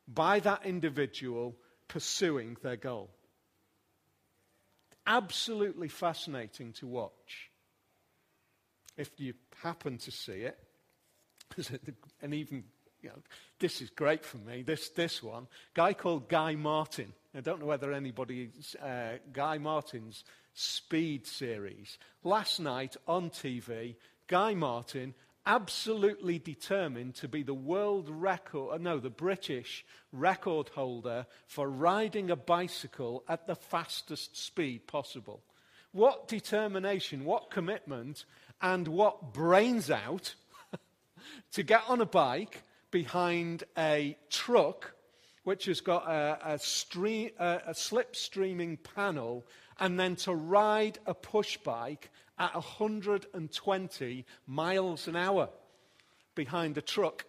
by 0.07 0.39
that 0.39 0.65
individual 0.65 1.55
pursuing 1.87 2.57
their 2.61 2.75
goal. 2.75 3.09
Absolutely 5.07 5.87
fascinating 5.87 6.73
to 6.73 6.85
watch 6.85 7.50
if 8.97 9.11
you 9.17 9.33
happen 9.61 9.97
to 9.99 10.11
see 10.11 10.43
it, 10.43 10.57
and 12.21 12.33
even, 12.33 12.63
you 13.01 13.09
know, 13.09 13.15
this 13.59 13.81
is 13.81 13.89
great 13.89 14.23
for 14.25 14.37
me, 14.37 14.63
this, 14.63 14.89
this 14.89 15.21
one, 15.21 15.47
guy 15.73 15.93
called 15.93 16.29
Guy 16.29 16.55
Martin. 16.55 17.13
I 17.35 17.41
don't 17.41 17.59
know 17.59 17.65
whether 17.65 17.93
anybody's, 17.93 18.75
uh, 18.75 19.17
Guy 19.31 19.57
Martin's 19.57 20.23
Speed 20.53 21.27
series. 21.27 21.97
Last 22.23 22.59
night 22.59 22.97
on 23.07 23.29
TV, 23.29 23.95
Guy 24.27 24.53
Martin 24.53 25.13
absolutely 25.45 26.39
determined 26.39 27.15
to 27.15 27.27
be 27.27 27.43
the 27.43 27.53
world 27.53 28.09
record, 28.09 28.75
uh, 28.75 28.77
no, 28.77 28.99
the 28.99 29.09
British 29.09 29.85
record 30.11 30.69
holder 30.69 31.25
for 31.47 31.69
riding 31.69 32.29
a 32.29 32.35
bicycle 32.35 33.23
at 33.27 33.47
the 33.47 33.55
fastest 33.55 34.37
speed 34.37 34.87
possible. 34.87 35.41
What 35.93 36.27
determination, 36.27 37.25
what 37.25 37.51
commitment, 37.51 38.25
and 38.61 38.87
what 38.87 39.33
brains 39.33 39.89
out 39.89 40.35
to 41.53 41.63
get 41.63 41.83
on 41.87 42.01
a 42.01 42.05
bike 42.05 42.63
behind 42.91 43.63
a 43.77 44.17
truck 44.29 44.93
which 45.43 45.65
has 45.65 45.81
got 45.81 46.07
a, 46.07 46.53
a, 46.53 46.59
stream, 46.59 47.31
a, 47.39 47.61
a 47.67 47.73
slipstreaming 47.73 48.77
panel 48.95 49.43
and 49.79 49.99
then 49.99 50.15
to 50.15 50.33
ride 50.33 50.99
a 51.05 51.13
push 51.13 51.57
bike 51.57 52.11
at 52.37 52.53
120 52.53 54.25
miles 54.47 55.07
an 55.07 55.15
hour 55.15 55.49
behind 56.35 56.77
a 56.77 56.81
truck 56.81 57.25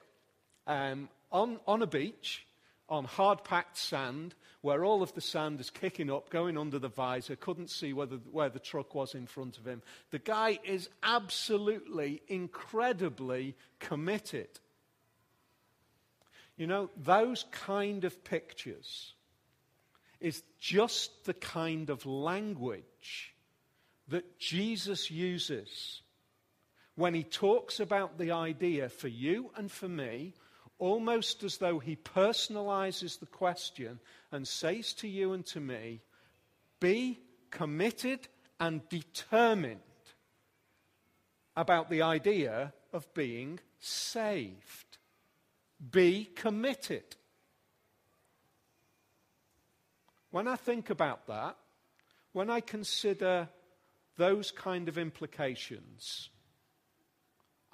um, 0.67 1.09
on, 1.31 1.59
on 1.67 1.83
a 1.83 1.87
beach 1.87 2.47
on 2.89 3.05
hard 3.05 3.43
packed 3.45 3.79
sand 3.79 4.35
where 4.63 4.85
all 4.85 5.03
of 5.03 5.13
the 5.15 5.21
sand 5.21 5.61
is 5.61 5.71
kicking 5.71 6.11
up, 6.11 6.31
going 6.31 6.57
under 6.57 6.79
the 6.79 6.89
visor, 6.89 7.37
couldn't 7.37 7.69
see 7.69 7.93
whether, 7.93 8.17
where 8.31 8.49
the 8.49 8.61
truck 8.61 8.95
was 8.95 9.15
in 9.15 9.27
front 9.27 9.59
of 9.59 9.67
him. 9.67 9.83
The 10.11 10.21
guy 10.21 10.59
is 10.65 10.89
absolutely, 11.03 12.23
incredibly 12.29 13.57
committed. 13.81 14.49
You 16.57 16.69
know, 16.69 16.91
those 16.97 17.45
kind 17.51 18.05
of 18.05 18.23
pictures 18.23 19.15
is 20.21 20.43
just 20.61 21.25
the 21.25 21.35
kind 21.35 21.91
of 21.91 22.07
language 22.07 23.35
that 24.09 24.39
Jesus 24.39 25.11
uses 25.11 26.03
when 26.95 27.15
he 27.15 27.25
talks 27.25 27.81
about 27.81 28.19
the 28.19 28.31
idea 28.31 28.89
for 28.89 29.09
you 29.09 29.51
and 29.57 29.71
for 29.73 29.89
me, 29.89 30.35
almost 30.79 31.43
as 31.45 31.59
though 31.59 31.79
he 31.79 31.97
personalizes 31.97 33.19
the 33.19 33.27
question 33.27 34.01
and 34.31 34.47
says 34.47 34.93
to 34.95 35.09
you 35.09 35.33
and 35.33 35.47
to 35.47 35.61
me, 35.61 36.01
be 36.81 37.21
committed 37.51 38.27
and 38.59 38.89
determined 38.89 39.81
about 41.57 41.91
the 41.91 42.03
idea 42.03 42.73
of 42.93 43.13
being 43.15 43.61
saved. 43.79 44.99
Be 45.91 46.29
committed. 46.35 47.17
When 50.31 50.49
I 50.49 50.57
think 50.57 50.91
about 50.91 51.27
that, 51.27 51.57
when 52.33 52.49
I 52.49 52.61
consider 52.61 53.49
those 54.17 54.51
kind 54.51 54.89
of 54.89 54.97
implications, 54.97 56.31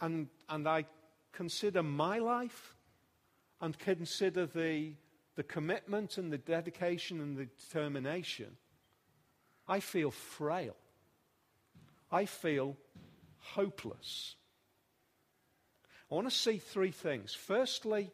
and, 0.01 0.29
and 0.49 0.67
I 0.69 0.87
consider 1.33 1.83
my 1.83 2.19
life 2.19 2.75
and 3.61 3.79
consider 3.79 4.47
the, 4.47 4.93
the 5.37 5.43
commitment 5.43 6.19
and 6.19 6.33
the 6.33 6.39
dedication 6.39 7.21
and 7.21 7.37
the 7.37 7.47
determination, 7.47 8.57
I 9.67 9.81
feel 9.81 10.11
frail. 10.11 10.77
I 12.11 12.25
feel 12.25 12.77
hopeless. 13.39 14.35
I 16.11 16.15
want 16.15 16.29
to 16.29 16.35
see 16.35 16.59
three 16.59 16.91
things. 16.91 17.35
Firstly, 17.35 18.11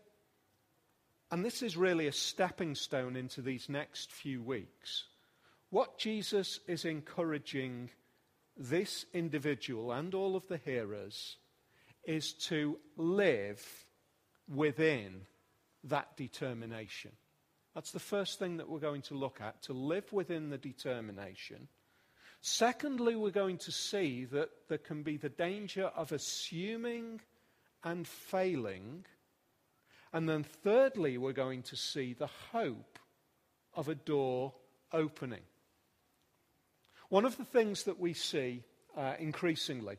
and 1.30 1.44
this 1.44 1.62
is 1.62 1.76
really 1.76 2.06
a 2.06 2.12
stepping 2.12 2.74
stone 2.74 3.16
into 3.16 3.40
these 3.40 3.68
next 3.68 4.12
few 4.12 4.42
weeks, 4.42 5.04
what 5.70 5.98
Jesus 5.98 6.60
is 6.68 6.84
encouraging 6.84 7.90
this 8.56 9.06
individual 9.12 9.90
and 9.92 10.14
all 10.14 10.36
of 10.36 10.46
the 10.46 10.58
hearers 10.58 11.36
is 12.04 12.34
to 12.34 12.78
live 12.96 13.64
within 14.48 15.22
that 15.84 16.16
determination. 16.16 17.12
That's 17.74 17.90
the 17.90 17.98
first 17.98 18.38
thing 18.38 18.58
that 18.58 18.68
we're 18.68 18.78
going 18.78 19.02
to 19.02 19.14
look 19.14 19.40
at, 19.40 19.62
to 19.62 19.72
live 19.72 20.12
within 20.12 20.50
the 20.50 20.58
determination. 20.58 21.68
Secondly, 22.40 23.16
we're 23.16 23.30
going 23.30 23.58
to 23.58 23.72
see 23.72 24.26
that 24.26 24.50
there 24.68 24.78
can 24.78 25.02
be 25.02 25.16
the 25.16 25.28
danger 25.28 25.90
of 25.96 26.12
assuming 26.12 27.20
and 27.82 28.06
failing. 28.06 29.04
And 30.12 30.28
then 30.28 30.44
thirdly, 30.44 31.18
we're 31.18 31.32
going 31.32 31.62
to 31.64 31.76
see 31.76 32.12
the 32.12 32.30
hope 32.52 32.98
of 33.74 33.88
a 33.88 33.94
door 33.94 34.52
opening. 34.92 35.42
One 37.08 37.24
of 37.24 37.36
the 37.36 37.44
things 37.44 37.84
that 37.84 37.98
we 37.98 38.12
see 38.12 38.62
uh, 38.96 39.14
increasingly 39.18 39.96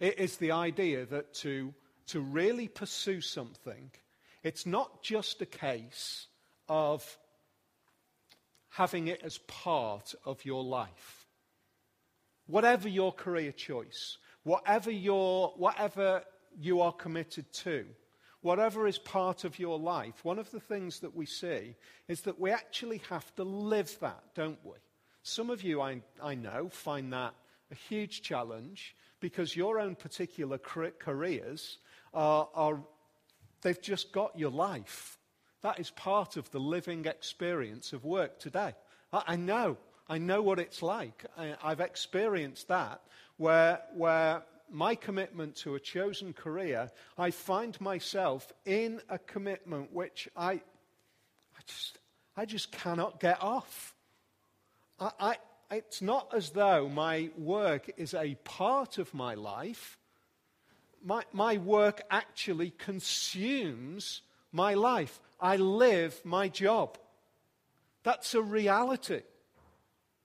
is 0.00 0.36
the 0.36 0.52
idea 0.52 1.06
that 1.06 1.34
to, 1.34 1.74
to 2.08 2.20
really 2.20 2.68
pursue 2.68 3.20
something, 3.20 3.90
it's 4.44 4.66
not 4.66 5.02
just 5.02 5.42
a 5.42 5.46
case 5.46 6.26
of 6.68 7.18
having 8.68 9.08
it 9.08 9.22
as 9.24 9.38
part 9.38 10.14
of 10.24 10.44
your 10.44 10.62
life. 10.62 11.26
Whatever 12.46 12.88
your 12.88 13.12
career 13.12 13.52
choice, 13.52 14.18
whatever, 14.42 14.90
your, 14.90 15.54
whatever 15.56 16.22
you 16.60 16.82
are 16.82 16.92
committed 16.92 17.50
to, 17.52 17.86
whatever 18.42 18.86
is 18.86 18.98
part 18.98 19.44
of 19.44 19.58
your 19.58 19.78
life, 19.78 20.22
one 20.24 20.38
of 20.38 20.50
the 20.50 20.60
things 20.60 21.00
that 21.00 21.16
we 21.16 21.24
see 21.24 21.74
is 22.06 22.20
that 22.20 22.38
we 22.38 22.50
actually 22.50 23.00
have 23.08 23.34
to 23.36 23.44
live 23.44 23.96
that, 24.00 24.22
don't 24.34 24.62
we? 24.62 24.76
Some 25.22 25.48
of 25.48 25.62
you, 25.62 25.80
I, 25.80 26.02
I 26.22 26.34
know, 26.34 26.68
find 26.68 27.12
that 27.14 27.34
a 27.70 27.74
huge 27.74 28.20
challenge 28.20 28.94
because 29.20 29.56
your 29.56 29.80
own 29.80 29.94
particular 29.94 30.58
careers 30.58 31.78
are, 32.12 32.48
are 32.54 32.80
they've 33.64 33.82
just 33.82 34.12
got 34.12 34.38
your 34.38 34.50
life. 34.50 35.18
That 35.62 35.80
is 35.80 35.90
part 35.90 36.36
of 36.36 36.48
the 36.52 36.60
living 36.60 37.06
experience 37.06 37.92
of 37.92 38.04
work 38.04 38.38
today. 38.38 38.74
I, 39.12 39.22
I 39.28 39.36
know. 39.36 39.78
I 40.08 40.18
know 40.18 40.42
what 40.42 40.60
it's 40.60 40.82
like. 40.82 41.24
I, 41.36 41.56
I've 41.62 41.80
experienced 41.80 42.68
that 42.68 43.00
where, 43.38 43.80
where 43.94 44.42
my 44.70 44.94
commitment 44.94 45.56
to 45.56 45.74
a 45.74 45.80
chosen 45.80 46.32
career, 46.32 46.90
I 47.16 47.30
find 47.30 47.80
myself 47.80 48.52
in 48.64 49.00
a 49.08 49.18
commitment 49.18 49.92
which 49.92 50.28
I, 50.36 50.52
I, 50.52 51.60
just, 51.66 51.98
I 52.36 52.44
just 52.44 52.70
cannot 52.70 53.18
get 53.18 53.42
off. 53.42 53.94
I, 55.00 55.10
I, 55.18 55.36
it's 55.70 56.02
not 56.02 56.32
as 56.34 56.50
though 56.50 56.88
my 56.88 57.30
work 57.38 57.90
is 57.96 58.14
a 58.14 58.36
part 58.44 58.98
of 58.98 59.12
my 59.14 59.34
life. 59.34 59.98
My, 61.04 61.22
my 61.32 61.58
work 61.58 62.02
actually 62.10 62.70
consumes 62.70 64.22
my 64.52 64.72
life. 64.74 65.20
I 65.38 65.56
live 65.56 66.18
my 66.24 66.48
job. 66.48 66.96
That's 68.02 68.34
a 68.34 68.42
reality. 68.42 69.20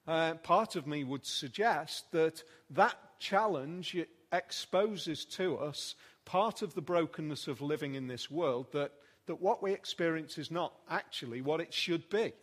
Uh, 0.07 0.35
part 0.35 0.75
of 0.75 0.87
me 0.87 1.03
would 1.03 1.25
suggest 1.25 2.11
that 2.13 2.43
that 2.69 2.95
challenge 3.19 3.95
exposes 4.31 5.25
to 5.25 5.57
us 5.57 5.95
part 6.25 6.61
of 6.61 6.73
the 6.75 6.81
brokenness 6.81 7.47
of 7.47 7.61
living 7.61 7.95
in 7.95 8.07
this 8.07 8.31
world, 8.31 8.67
that, 8.71 8.93
that 9.25 9.41
what 9.41 9.61
we 9.61 9.73
experience 9.73 10.37
is 10.37 10.49
not 10.49 10.73
actually 10.89 11.41
what 11.41 11.59
it 11.59 11.73
should 11.73 12.09
be. 12.09 12.33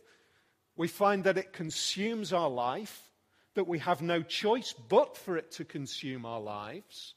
We 0.77 0.89
find 0.89 1.25
that 1.25 1.39
it 1.39 1.53
consumes 1.53 2.33
our 2.33 2.51
life, 2.51 3.11
that 3.55 3.67
we 3.67 3.79
have 3.79 4.03
no 4.03 4.23
choice 4.23 4.75
but 4.89 5.17
for 5.17 5.37
it 5.37 5.51
to 5.53 5.65
consume 5.65 6.27
our 6.27 6.41
lives, 6.41 7.15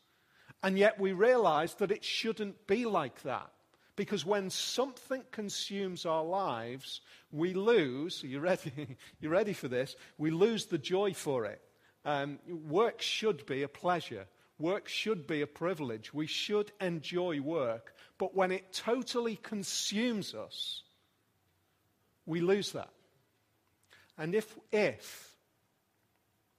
and 0.61 0.77
yet 0.77 0.99
we 0.99 1.13
realize 1.13 1.73
that 1.75 1.91
it 1.91 2.03
shouldn't 2.03 2.67
be 2.67 2.85
like 2.85 3.21
that. 3.23 3.49
Because 3.95 4.25
when 4.25 4.49
something 4.49 5.23
consumes 5.31 6.05
our 6.05 6.23
lives, 6.23 7.01
we 7.31 7.53
lose, 7.53 8.23
you 8.23 8.39
ready, 8.39 8.97
you 9.19 9.29
ready 9.29 9.53
for 9.53 9.67
this? 9.67 9.95
We 10.17 10.31
lose 10.31 10.65
the 10.65 10.77
joy 10.77 11.13
for 11.13 11.45
it. 11.45 11.61
Um, 12.05 12.39
work 12.47 13.01
should 13.01 13.45
be 13.45 13.63
a 13.63 13.67
pleasure. 13.67 14.25
Work 14.57 14.87
should 14.87 15.27
be 15.27 15.41
a 15.41 15.47
privilege. 15.47 16.13
We 16.13 16.27
should 16.27 16.71
enjoy 16.79 17.41
work. 17.41 17.93
But 18.17 18.35
when 18.35 18.51
it 18.51 18.71
totally 18.73 19.35
consumes 19.35 20.33
us, 20.33 20.83
we 22.25 22.41
lose 22.41 22.73
that. 22.73 22.89
And 24.17 24.35
if, 24.35 24.57
if, 24.71 25.33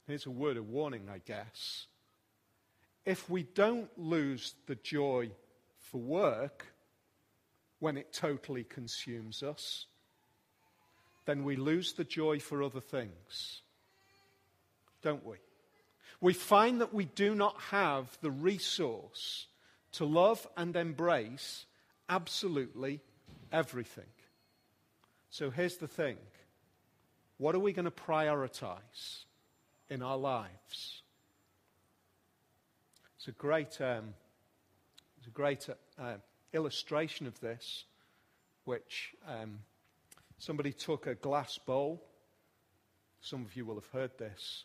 here's 0.07 0.25
a 0.25 0.31
word 0.31 0.57
of 0.57 0.67
warning, 0.67 1.09
I 1.11 1.19
guess, 1.19 1.85
if 3.05 3.29
we 3.29 3.43
don't 3.43 3.89
lose 3.97 4.53
the 4.67 4.75
joy 4.75 5.31
for 5.79 5.97
work, 5.99 6.67
when 7.79 7.97
it 7.97 8.13
totally 8.13 8.63
consumes 8.63 9.41
us, 9.41 9.87
then 11.25 11.43
we 11.43 11.55
lose 11.55 11.93
the 11.93 12.03
joy 12.03 12.39
for 12.39 12.61
other 12.61 12.79
things, 12.79 13.61
don't 15.01 15.25
we? 15.25 15.37
We 16.19 16.33
find 16.33 16.81
that 16.81 16.93
we 16.93 17.05
do 17.05 17.33
not 17.33 17.59
have 17.71 18.17
the 18.21 18.29
resource 18.29 19.47
to 19.93 20.05
love 20.05 20.47
and 20.55 20.75
embrace 20.75 21.65
absolutely 22.07 23.01
everything. 23.51 24.05
So 25.31 25.49
here's 25.49 25.77
the 25.77 25.87
thing 25.87 26.17
what 27.37 27.55
are 27.55 27.59
we 27.59 27.73
going 27.73 27.85
to 27.85 27.91
prioritize 27.91 29.23
in 29.89 30.03
our 30.03 30.17
lives? 30.17 31.00
It's 33.21 33.27
a 33.27 33.33
great, 33.33 33.79
um, 33.79 34.15
it's 35.19 35.27
a 35.27 35.29
great 35.29 35.69
uh, 35.99 36.15
illustration 36.53 37.27
of 37.27 37.39
this, 37.39 37.85
which 38.63 39.13
um, 39.27 39.59
somebody 40.39 40.73
took 40.73 41.05
a 41.05 41.13
glass 41.13 41.59
bowl. 41.59 42.03
Some 43.21 43.45
of 43.45 43.55
you 43.55 43.63
will 43.63 43.75
have 43.75 43.89
heard 43.93 44.17
this. 44.17 44.63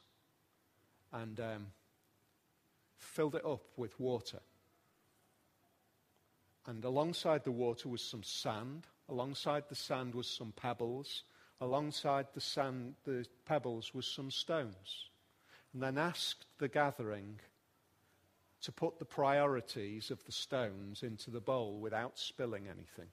And 1.13 1.39
um, 1.39 1.67
filled 2.97 3.35
it 3.35 3.45
up 3.45 3.61
with 3.77 4.01
water. 4.01 4.41
And 6.67 6.83
alongside 6.83 7.45
the 7.45 7.53
water 7.53 7.91
was 7.91 8.01
some 8.01 8.23
sand. 8.23 8.87
Alongside 9.11 9.65
the 9.69 9.75
sand 9.75 10.15
was 10.15 10.29
some 10.29 10.55
pebbles. 10.57 11.25
Alongside 11.61 12.29
the 12.33 12.41
sand, 12.41 12.95
the 13.05 13.27
pebbles 13.45 13.93
was 13.93 14.07
some 14.07 14.31
stones. 14.31 15.11
And 15.75 15.83
then 15.83 15.99
asked 15.99 16.47
the 16.57 16.69
gathering 16.69 17.39
to 18.67 18.73
put 18.73 18.99
the 18.99 19.05
priorities 19.05 20.11
of 20.11 20.25
the 20.25 20.33
stones 20.33 21.05
into 21.05 21.31
the 21.31 21.41
bowl 21.41 21.79
without 21.79 22.19
spilling 22.19 22.65
anything. 22.67 23.07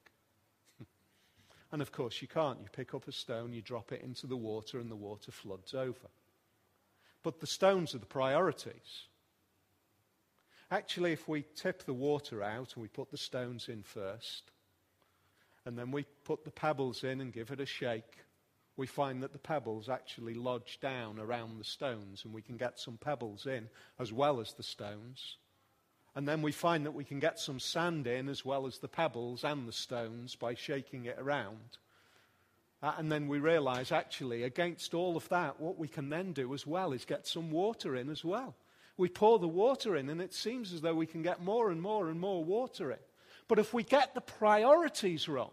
and 1.71 1.79
of 1.79 1.91
course, 1.91 2.23
you 2.23 2.27
can't. 2.27 2.59
You 2.59 2.65
pick 2.71 2.95
up 2.95 3.07
a 3.07 3.11
stone, 3.11 3.53
you 3.53 3.61
drop 3.61 3.91
it 3.91 4.01
into 4.01 4.25
the 4.25 4.35
water, 4.35 4.79
and 4.79 4.89
the 4.89 4.95
water 4.95 5.31
floods 5.31 5.75
over. 5.75 6.09
But 7.21 7.39
the 7.39 7.45
stones 7.45 7.93
are 7.93 7.99
the 7.99 8.07
priorities. 8.07 9.05
Actually, 10.71 11.11
if 11.11 11.27
we 11.27 11.45
tip 11.55 11.83
the 11.83 11.93
water 11.93 12.41
out 12.41 12.73
and 12.73 12.81
we 12.81 12.87
put 12.87 13.11
the 13.11 13.17
stones 13.17 13.69
in 13.69 13.83
first, 13.83 14.49
and 15.67 15.77
then 15.77 15.91
we 15.91 16.03
put 16.23 16.43
the 16.43 16.49
pebbles 16.49 17.03
in 17.03 17.21
and 17.21 17.31
give 17.31 17.51
it 17.51 17.59
a 17.61 17.65
shake, 17.67 18.25
we 18.75 18.87
find 18.87 19.21
that 19.21 19.33
the 19.33 19.37
pebbles 19.37 19.87
actually 19.87 20.33
lodge 20.33 20.79
down 20.81 21.19
around 21.19 21.59
the 21.59 21.63
stones, 21.63 22.25
and 22.25 22.33
we 22.33 22.41
can 22.41 22.57
get 22.57 22.79
some 22.79 22.97
pebbles 22.97 23.45
in 23.45 23.69
as 23.99 24.11
well 24.11 24.39
as 24.39 24.53
the 24.53 24.63
stones. 24.63 25.37
And 26.15 26.27
then 26.27 26.41
we 26.41 26.51
find 26.51 26.85
that 26.85 26.93
we 26.93 27.03
can 27.03 27.19
get 27.19 27.39
some 27.39 27.59
sand 27.59 28.05
in 28.05 28.29
as 28.29 28.45
well 28.45 28.67
as 28.67 28.77
the 28.77 28.87
pebbles 28.87 29.43
and 29.43 29.67
the 29.67 29.73
stones 29.73 30.35
by 30.35 30.53
shaking 30.53 31.05
it 31.05 31.17
around. 31.19 31.77
Uh, 32.83 32.93
and 32.97 33.11
then 33.11 33.27
we 33.27 33.39
realize, 33.39 33.91
actually, 33.91 34.43
against 34.43 34.93
all 34.93 35.17
of 35.17 35.27
that, 35.29 35.59
what 35.59 35.79
we 35.79 35.87
can 35.87 36.09
then 36.09 36.33
do 36.33 36.53
as 36.53 36.67
well 36.67 36.91
is 36.91 37.05
get 37.05 37.25
some 37.25 37.49
water 37.49 37.95
in 37.95 38.09
as 38.09 38.23
well. 38.23 38.55
We 38.97 39.09
pour 39.09 39.39
the 39.39 39.47
water 39.47 39.95
in, 39.95 40.09
and 40.09 40.21
it 40.21 40.33
seems 40.33 40.71
as 40.73 40.81
though 40.81 40.93
we 40.93 41.07
can 41.07 41.23
get 41.23 41.41
more 41.41 41.71
and 41.71 41.81
more 41.81 42.09
and 42.09 42.19
more 42.19 42.43
water 42.43 42.91
in. 42.91 42.99
But 43.47 43.57
if 43.57 43.73
we 43.73 43.83
get 43.83 44.13
the 44.13 44.21
priorities 44.21 45.27
wrong, 45.27 45.51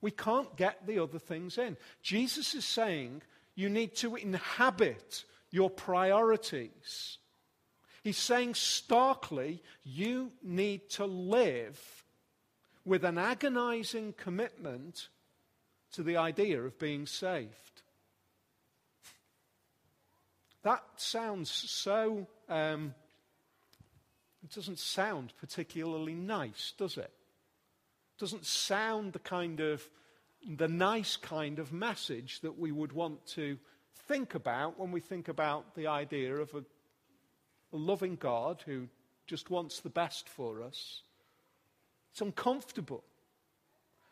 we 0.00 0.10
can't 0.10 0.56
get 0.56 0.86
the 0.86 0.98
other 0.98 1.18
things 1.18 1.58
in. 1.58 1.76
Jesus 2.02 2.54
is 2.54 2.64
saying 2.64 3.22
you 3.54 3.68
need 3.68 3.94
to 3.96 4.16
inhabit 4.16 5.24
your 5.50 5.70
priorities. 5.70 7.18
He's 8.06 8.18
saying 8.18 8.54
starkly, 8.54 9.64
you 9.82 10.30
need 10.40 10.90
to 10.90 11.06
live 11.06 12.04
with 12.84 13.02
an 13.02 13.18
agonizing 13.18 14.12
commitment 14.12 15.08
to 15.94 16.04
the 16.04 16.16
idea 16.16 16.62
of 16.62 16.78
being 16.78 17.06
saved. 17.06 17.82
That 20.62 20.84
sounds 20.94 21.50
so, 21.50 22.28
um, 22.48 22.94
it 24.44 24.54
doesn't 24.54 24.78
sound 24.78 25.32
particularly 25.40 26.14
nice, 26.14 26.74
does 26.78 26.98
it? 26.98 27.10
doesn't 28.20 28.46
sound 28.46 29.14
the 29.14 29.18
kind 29.18 29.58
of 29.58 29.82
the 30.48 30.68
nice 30.68 31.16
kind 31.16 31.58
of 31.58 31.72
message 31.72 32.38
that 32.42 32.56
we 32.56 32.70
would 32.70 32.92
want 32.92 33.26
to 33.26 33.58
think 34.06 34.36
about 34.36 34.78
when 34.78 34.92
we 34.92 35.00
think 35.00 35.26
about 35.26 35.74
the 35.74 35.88
idea 35.88 36.36
of 36.36 36.54
a, 36.54 36.62
loving 37.76 38.16
God 38.16 38.62
who 38.66 38.88
just 39.26 39.50
wants 39.50 39.80
the 39.80 39.90
best 39.90 40.28
for 40.28 40.62
us. 40.62 41.02
It's 42.12 42.20
uncomfortable. 42.20 43.04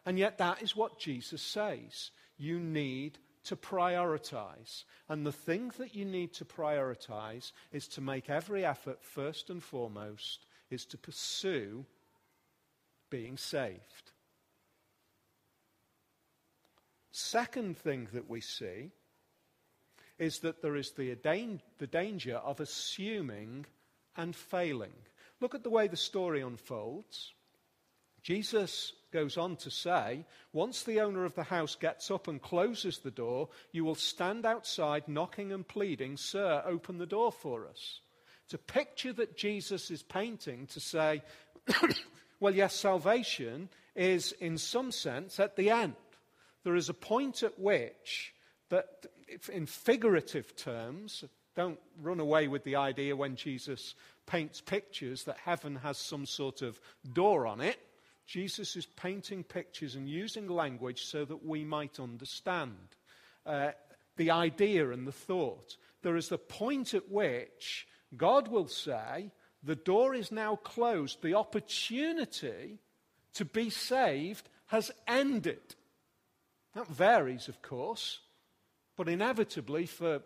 And 0.06 0.18
yet, 0.18 0.38
that 0.38 0.62
is 0.62 0.76
what 0.76 0.98
Jesus 0.98 1.40
says. 1.40 2.10
You 2.36 2.58
need 2.58 3.18
to 3.44 3.56
prioritize. 3.56 4.84
And 5.08 5.24
the 5.24 5.32
thing 5.32 5.72
that 5.78 5.94
you 5.94 6.04
need 6.04 6.32
to 6.34 6.44
prioritize 6.44 7.52
is 7.72 7.88
to 7.88 8.00
make 8.00 8.28
every 8.28 8.64
effort, 8.64 9.02
first 9.02 9.50
and 9.50 9.62
foremost, 9.62 10.46
is 10.70 10.84
to 10.86 10.98
pursue 10.98 11.84
being 13.10 13.36
saved. 13.36 14.12
Second 17.12 17.78
thing 17.78 18.08
that 18.12 18.28
we 18.28 18.40
see 18.40 18.90
is 20.18 20.40
that 20.40 20.62
there 20.62 20.76
is 20.76 20.92
the, 20.92 21.16
the 21.78 21.86
danger 21.86 22.36
of 22.36 22.60
assuming 22.60 23.66
and 24.16 24.34
failing. 24.34 24.92
Look 25.40 25.54
at 25.54 25.62
the 25.62 25.70
way 25.70 25.88
the 25.88 25.96
story 25.96 26.40
unfolds. 26.40 27.32
Jesus 28.22 28.92
goes 29.12 29.36
on 29.36 29.56
to 29.56 29.70
say, 29.70 30.24
Once 30.52 30.82
the 30.82 31.00
owner 31.00 31.24
of 31.24 31.34
the 31.34 31.42
house 31.42 31.76
gets 31.76 32.10
up 32.10 32.26
and 32.28 32.40
closes 32.40 32.98
the 32.98 33.10
door, 33.10 33.48
you 33.72 33.84
will 33.84 33.94
stand 33.94 34.46
outside 34.46 35.08
knocking 35.08 35.52
and 35.52 35.66
pleading, 35.66 36.16
Sir, 36.16 36.62
open 36.64 36.98
the 36.98 37.06
door 37.06 37.30
for 37.30 37.68
us. 37.68 38.00
It's 38.44 38.54
a 38.54 38.58
picture 38.58 39.12
that 39.14 39.36
Jesus 39.36 39.90
is 39.90 40.02
painting 40.02 40.66
to 40.68 40.80
say, 40.80 41.22
Well, 42.40 42.54
yes, 42.54 42.74
salvation 42.74 43.68
is 43.94 44.32
in 44.32 44.58
some 44.58 44.90
sense 44.90 45.38
at 45.38 45.56
the 45.56 45.70
end. 45.70 45.94
There 46.64 46.74
is 46.74 46.88
a 46.88 46.94
point 46.94 47.42
at 47.42 47.58
which, 47.58 48.34
that 48.70 49.06
in 49.52 49.66
figurative 49.66 50.56
terms, 50.56 51.24
don't 51.54 51.78
run 52.02 52.20
away 52.20 52.48
with 52.48 52.64
the 52.64 52.76
idea 52.76 53.16
when 53.16 53.36
Jesus 53.36 53.94
paints 54.26 54.60
pictures 54.60 55.24
that 55.24 55.38
heaven 55.38 55.76
has 55.76 55.98
some 55.98 56.26
sort 56.26 56.62
of 56.62 56.80
door 57.12 57.46
on 57.46 57.60
it. 57.60 57.78
Jesus 58.26 58.74
is 58.76 58.86
painting 58.86 59.44
pictures 59.44 59.94
and 59.94 60.08
using 60.08 60.48
language 60.48 61.04
so 61.04 61.24
that 61.24 61.44
we 61.44 61.64
might 61.64 62.00
understand 62.00 62.76
uh, 63.44 63.72
the 64.16 64.30
idea 64.30 64.90
and 64.90 65.06
the 65.06 65.12
thought. 65.12 65.76
There 66.02 66.16
is 66.16 66.28
the 66.28 66.38
point 66.38 66.94
at 66.94 67.10
which 67.10 67.86
God 68.16 68.48
will 68.48 68.68
say, 68.68 69.30
the 69.62 69.76
door 69.76 70.14
is 70.14 70.30
now 70.30 70.56
closed. 70.56 71.22
The 71.22 71.34
opportunity 71.34 72.78
to 73.34 73.44
be 73.44 73.70
saved 73.70 74.48
has 74.66 74.90
ended. 75.06 75.74
That 76.74 76.88
varies, 76.88 77.48
of 77.48 77.62
course, 77.62 78.20
but 78.96 79.08
inevitably 79.08 79.86
for 79.86 80.22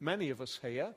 many 0.00 0.30
of 0.30 0.40
us 0.40 0.58
here, 0.60 0.94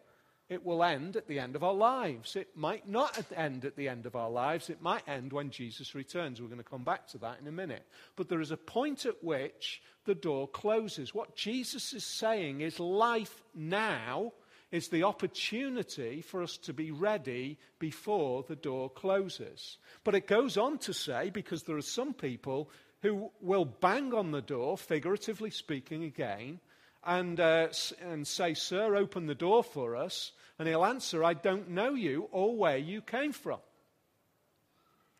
it 0.47 0.63
will 0.63 0.83
end 0.83 1.15
at 1.15 1.27
the 1.27 1.39
end 1.39 1.55
of 1.55 1.63
our 1.63 1.73
lives. 1.73 2.35
It 2.35 2.55
might 2.55 2.87
not 2.87 3.19
end 3.35 3.65
at 3.65 3.75
the 3.75 3.89
end 3.89 4.05
of 4.05 4.15
our 4.15 4.29
lives. 4.29 4.69
It 4.69 4.81
might 4.81 5.07
end 5.07 5.33
when 5.33 5.49
Jesus 5.49 5.95
returns. 5.95 6.39
We're 6.39 6.47
going 6.47 6.59
to 6.59 6.63
come 6.63 6.83
back 6.83 7.07
to 7.09 7.17
that 7.19 7.39
in 7.41 7.47
a 7.47 7.51
minute. 7.51 7.83
But 8.15 8.29
there 8.29 8.41
is 8.41 8.51
a 8.51 8.57
point 8.57 9.07
at 9.07 9.23
which 9.23 9.81
the 10.05 10.13
door 10.13 10.47
closes. 10.47 11.15
What 11.15 11.35
Jesus 11.35 11.93
is 11.93 12.05
saying 12.05 12.61
is 12.61 12.79
life 12.79 13.41
now 13.55 14.33
is 14.71 14.89
the 14.89 15.03
opportunity 15.03 16.21
for 16.21 16.43
us 16.43 16.57
to 16.57 16.73
be 16.73 16.91
ready 16.91 17.57
before 17.79 18.43
the 18.43 18.55
door 18.55 18.89
closes. 18.89 19.77
But 20.03 20.13
it 20.13 20.27
goes 20.27 20.57
on 20.57 20.77
to 20.79 20.93
say, 20.93 21.31
because 21.31 21.63
there 21.63 21.77
are 21.77 21.81
some 21.81 22.13
people 22.13 22.69
who 23.01 23.31
will 23.41 23.65
bang 23.65 24.13
on 24.13 24.31
the 24.31 24.41
door, 24.41 24.77
figuratively 24.77 25.49
speaking 25.49 26.03
again, 26.03 26.59
and, 27.05 27.39
uh, 27.39 27.67
and 28.01 28.27
say, 28.27 28.53
Sir, 28.53 28.95
open 28.95 29.27
the 29.27 29.35
door 29.35 29.63
for 29.63 29.95
us. 29.95 30.31
And 30.57 30.67
he'll 30.67 30.85
answer, 30.85 31.23
I 31.23 31.33
don't 31.33 31.69
know 31.69 31.93
you 31.93 32.27
or 32.31 32.55
where 32.55 32.77
you 32.77 33.01
came 33.01 33.33
from. 33.33 33.59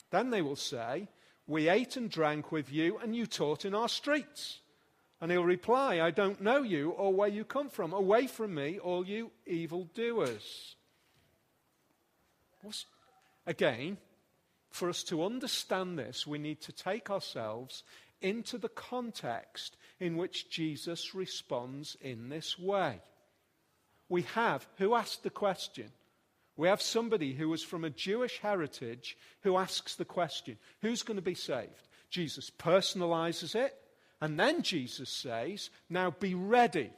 Then 0.10 0.30
they 0.30 0.41
will 0.41 0.56
say, 0.56 1.08
We 1.48 1.67
ate 1.67 1.98
and 1.98 2.10
drank 2.10 2.52
with 2.52 2.71
you, 2.71 2.98
and 2.98 3.15
you 3.15 3.26
taught 3.26 3.65
in 3.65 3.76
our 3.76 3.89
streets. 3.89 4.60
And 5.21 5.32
he'll 5.32 5.43
reply, 5.43 6.02
I 6.02 6.12
don't 6.12 6.41
know 6.41 6.62
you 6.62 6.91
or 6.91 7.13
where 7.13 7.30
you 7.30 7.45
come 7.45 7.69
from. 7.69 7.93
Away 7.93 8.28
from 8.28 8.54
me, 8.54 8.80
all 8.80 9.06
you 9.06 9.32
evildoers. 9.45 10.76
Again, 13.48 13.98
for 14.71 14.89
us 14.89 15.04
to 15.04 15.24
understand 15.24 15.98
this, 15.98 16.28
we 16.28 16.38
need 16.38 16.62
to 16.62 16.71
take 16.71 17.10
ourselves 17.10 17.84
into 18.21 18.58
the 18.58 18.69
context 18.69 19.78
in 20.06 20.18
which 20.18 20.50
Jesus 20.50 21.13
responds 21.13 21.98
in 22.00 22.30
this 22.30 22.58
way. 22.58 23.02
We 24.08 24.22
have, 24.34 24.65
who 24.78 24.94
asked 24.94 25.24
the 25.24 25.30
question? 25.30 25.91
We 26.58 26.68
have 26.68 26.82
somebody 26.82 27.34
who 27.34 27.50
was 27.50 27.63
from 27.63 27.84
a 27.84 27.89
Jewish 27.89 28.39
heritage 28.39 29.18
who 29.41 29.58
asks 29.58 29.96
the 29.96 30.06
question 30.06 30.58
who's 30.82 31.04
going 31.04 31.18
to 31.18 31.22
be 31.22 31.36
saved? 31.36 31.89
Jesus 32.10 32.50
personalizes 32.50 33.56
it. 33.56 33.76
And 34.22 34.39
then 34.39 34.62
Jesus 34.62 35.10
says, 35.10 35.70
Now 35.89 36.12
be 36.12 36.34
ready. 36.34 36.91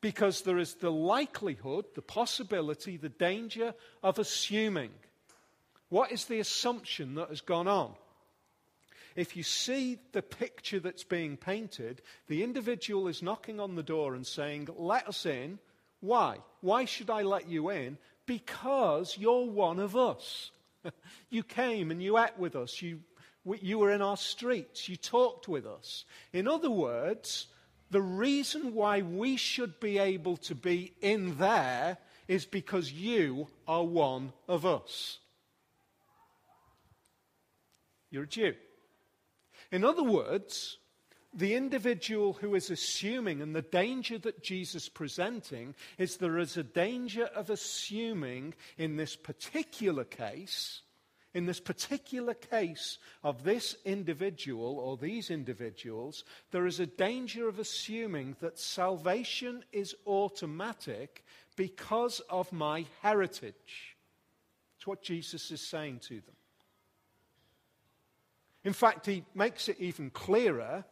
Because 0.00 0.42
there 0.42 0.58
is 0.58 0.74
the 0.74 0.92
likelihood, 0.92 1.86
the 1.94 2.02
possibility, 2.02 2.96
the 2.96 3.08
danger 3.08 3.74
of 4.02 4.18
assuming. 4.18 4.90
What 5.88 6.12
is 6.12 6.26
the 6.26 6.38
assumption 6.38 7.14
that 7.14 7.30
has 7.30 7.40
gone 7.40 7.66
on? 7.66 7.94
If 9.16 9.36
you 9.36 9.42
see 9.42 9.98
the 10.12 10.22
picture 10.22 10.78
that's 10.78 11.04
being 11.04 11.36
painted, 11.36 12.02
the 12.28 12.44
individual 12.44 13.08
is 13.08 13.22
knocking 13.22 13.58
on 13.58 13.74
the 13.74 13.82
door 13.82 14.14
and 14.14 14.26
saying, 14.26 14.68
Let 14.76 15.08
us 15.08 15.24
in. 15.26 15.58
Why? 16.00 16.38
Why 16.60 16.84
should 16.84 17.10
I 17.10 17.22
let 17.22 17.48
you 17.48 17.70
in? 17.70 17.96
Because 18.26 19.16
you're 19.18 19.46
one 19.46 19.78
of 19.78 19.96
us. 19.96 20.50
you 21.30 21.42
came 21.42 21.90
and 21.90 22.02
you 22.02 22.18
ate 22.18 22.38
with 22.38 22.54
us. 22.54 22.82
You 22.82 23.00
you 23.60 23.78
were 23.78 23.92
in 23.92 24.02
our 24.02 24.16
streets. 24.16 24.88
You 24.88 24.96
talked 24.96 25.48
with 25.48 25.66
us. 25.66 26.04
In 26.32 26.48
other 26.48 26.70
words, 26.70 27.46
the 27.90 28.02
reason 28.02 28.74
why 28.74 29.02
we 29.02 29.36
should 29.36 29.78
be 29.78 29.98
able 29.98 30.36
to 30.38 30.54
be 30.54 30.92
in 31.00 31.38
there 31.38 31.98
is 32.26 32.44
because 32.44 32.92
you 32.92 33.46
are 33.68 33.84
one 33.84 34.32
of 34.48 34.66
us. 34.66 35.18
You're 38.10 38.24
a 38.24 38.26
Jew. 38.26 38.54
In 39.72 39.84
other 39.84 40.02
words, 40.02 40.78
the 41.34 41.54
individual 41.54 42.34
who 42.34 42.54
is 42.54 42.70
assuming, 42.70 43.42
and 43.42 43.54
the 43.54 43.62
danger 43.62 44.18
that 44.18 44.42
Jesus 44.42 44.84
is 44.84 44.88
presenting, 44.88 45.74
is 45.98 46.16
there 46.16 46.38
is 46.38 46.56
a 46.56 46.62
danger 46.62 47.24
of 47.34 47.50
assuming 47.50 48.54
in 48.78 48.96
this 48.96 49.16
particular 49.16 50.04
case 50.04 50.82
in 51.36 51.44
this 51.44 51.60
particular 51.60 52.32
case 52.32 52.96
of 53.22 53.44
this 53.44 53.76
individual 53.84 54.78
or 54.78 54.96
these 54.96 55.30
individuals, 55.30 56.24
there 56.50 56.64
is 56.64 56.80
a 56.80 56.86
danger 56.86 57.46
of 57.46 57.58
assuming 57.58 58.36
that 58.40 58.58
salvation 58.58 59.62
is 59.70 59.94
automatic 60.06 61.26
because 61.54 62.20
of 62.30 62.50
my 62.54 62.86
heritage. 63.02 63.98
It's 64.78 64.86
what 64.86 65.02
Jesus 65.02 65.50
is 65.50 65.60
saying 65.60 65.98
to 66.04 66.22
them. 66.22 66.35
In 68.66 68.72
fact, 68.72 69.06
he 69.06 69.22
makes 69.32 69.68
it 69.68 69.76
even 69.78 70.10
clearer 70.10 70.84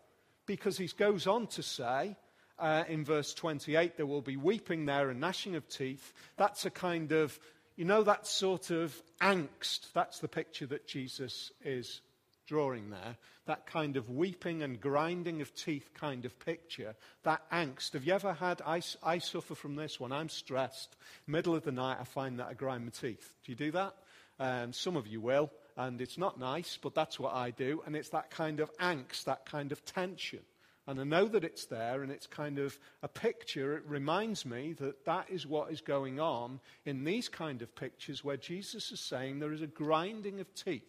because 0.46 0.78
he 0.78 0.86
goes 0.86 1.26
on 1.26 1.48
to 1.48 1.62
say 1.64 2.16
uh, 2.56 2.84
in 2.86 3.04
verse 3.04 3.34
28 3.34 3.96
there 3.96 4.06
will 4.06 4.22
be 4.22 4.36
weeping 4.36 4.86
there 4.86 5.10
and 5.10 5.18
gnashing 5.18 5.56
of 5.56 5.68
teeth. 5.68 6.12
That's 6.36 6.64
a 6.66 6.70
kind 6.70 7.10
of, 7.10 7.36
you 7.74 7.84
know, 7.84 8.04
that 8.04 8.28
sort 8.28 8.70
of 8.70 8.94
angst. 9.20 9.92
That's 9.92 10.20
the 10.20 10.28
picture 10.28 10.66
that 10.66 10.86
Jesus 10.86 11.50
is 11.64 12.00
drawing 12.46 12.90
there. 12.90 13.16
That 13.46 13.66
kind 13.66 13.96
of 13.96 14.08
weeping 14.08 14.62
and 14.62 14.80
grinding 14.80 15.40
of 15.40 15.52
teeth 15.56 15.90
kind 15.94 16.24
of 16.24 16.38
picture. 16.38 16.94
That 17.24 17.42
angst. 17.50 17.94
Have 17.94 18.04
you 18.04 18.12
ever 18.12 18.34
had, 18.34 18.62
I, 18.64 18.82
I 19.02 19.18
suffer 19.18 19.56
from 19.56 19.74
this 19.74 19.98
when 19.98 20.12
I'm 20.12 20.28
stressed. 20.28 20.94
Middle 21.26 21.56
of 21.56 21.64
the 21.64 21.72
night, 21.72 21.98
I 22.00 22.04
find 22.04 22.38
that 22.38 22.46
I 22.46 22.54
grind 22.54 22.84
my 22.84 22.92
teeth. 22.92 23.34
Do 23.44 23.50
you 23.50 23.56
do 23.56 23.72
that? 23.72 23.96
Um, 24.38 24.72
some 24.72 24.94
of 24.96 25.08
you 25.08 25.20
will. 25.20 25.50
And 25.76 26.00
it's 26.00 26.18
not 26.18 26.38
nice, 26.38 26.78
but 26.80 26.94
that's 26.94 27.18
what 27.18 27.34
I 27.34 27.50
do. 27.50 27.82
And 27.84 27.96
it's 27.96 28.10
that 28.10 28.30
kind 28.30 28.60
of 28.60 28.72
angst, 28.78 29.24
that 29.24 29.44
kind 29.44 29.72
of 29.72 29.84
tension. 29.84 30.40
And 30.86 31.00
I 31.00 31.04
know 31.04 31.26
that 31.28 31.44
it's 31.44 31.64
there, 31.64 32.02
and 32.02 32.12
it's 32.12 32.26
kind 32.26 32.58
of 32.58 32.78
a 33.02 33.08
picture. 33.08 33.76
It 33.76 33.84
reminds 33.86 34.44
me 34.44 34.74
that 34.74 35.06
that 35.06 35.30
is 35.30 35.46
what 35.46 35.72
is 35.72 35.80
going 35.80 36.20
on 36.20 36.60
in 36.84 37.04
these 37.04 37.28
kind 37.28 37.62
of 37.62 37.74
pictures 37.74 38.22
where 38.22 38.36
Jesus 38.36 38.92
is 38.92 39.00
saying 39.00 39.38
there 39.38 39.52
is 39.52 39.62
a 39.62 39.66
grinding 39.66 40.40
of 40.40 40.54
teeth. 40.54 40.82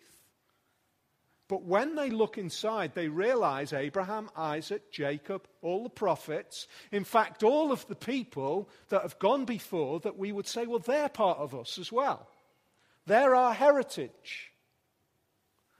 But 1.47 1.63
when 1.63 1.95
they 1.95 2.09
look 2.09 2.37
inside, 2.37 2.93
they 2.93 3.07
realize 3.07 3.71
Abraham, 3.71 4.29
Isaac, 4.35 4.91
Jacob, 4.91 5.47
all 5.61 5.83
the 5.83 5.89
prophets, 5.89 6.67
in 6.91 7.03
fact, 7.03 7.43
all 7.43 7.71
of 7.71 7.87
the 7.87 7.95
people 7.95 8.67
that 8.89 9.03
have 9.03 9.19
gone 9.19 9.45
before, 9.45 9.99
that 10.01 10.17
we 10.17 10.31
would 10.31 10.47
say, 10.47 10.65
well, 10.65 10.79
they're 10.79 11.09
part 11.09 11.37
of 11.37 11.55
us 11.55 11.77
as 11.77 11.91
well. 11.91 12.27
They're 13.05 13.35
our 13.35 13.53
heritage. 13.53 14.51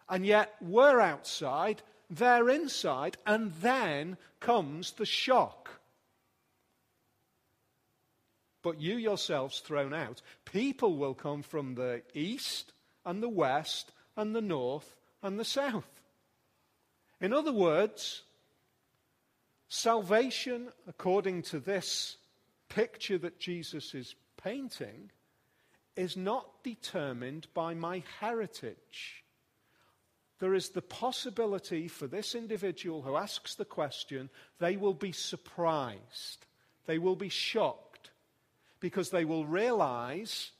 And 0.09 0.25
yet 0.25 0.55
we're 0.61 0.99
outside 0.99 1.81
they're 2.09 2.49
inside, 2.49 3.17
and 3.25 3.53
then 3.53 4.17
comes 4.39 4.91
the 4.93 5.05
shock. 5.05 5.81
But 8.61 8.81
you 8.81 8.97
yourselves 8.97 9.59
thrown 9.59 9.93
out. 9.93 10.21
People 10.45 10.97
will 10.97 11.13
come 11.13 11.43
from 11.43 11.75
the 11.75 12.01
east 12.13 12.73
and 13.05 13.21
the 13.21 13.29
west 13.29 13.91
and 14.15 14.35
the 14.35 14.41
north 14.41 14.95
and 15.21 15.39
the 15.39 15.45
south. 15.45 16.01
In 17.21 17.31
other 17.33 17.53
words, 17.53 18.23
salvation, 19.67 20.69
according 20.87 21.43
to 21.43 21.59
this 21.59 22.17
picture 22.69 23.17
that 23.19 23.39
Jesus 23.39 23.93
is 23.93 24.15
painting, 24.41 25.11
is 25.95 26.17
not 26.17 26.63
determined 26.63 27.47
by 27.53 27.73
my 27.73 28.03
heritage 28.19 29.24
there 30.39 30.53
is 30.53 30.69
the 30.69 30.81
possibility 30.81 31.87
for 31.87 32.07
this 32.07 32.35
individual 32.35 33.01
who 33.01 33.15
asks 33.15 33.55
the 33.55 33.65
question, 33.65 34.29
they 34.59 34.75
will 34.75 34.93
be 34.93 35.11
surprised. 35.11 36.45
They 36.85 36.99
will 36.99 37.15
be 37.15 37.29
shocked 37.29 38.11
because 38.79 39.09
they 39.09 39.25
will 39.25 39.45
realize 39.45 40.51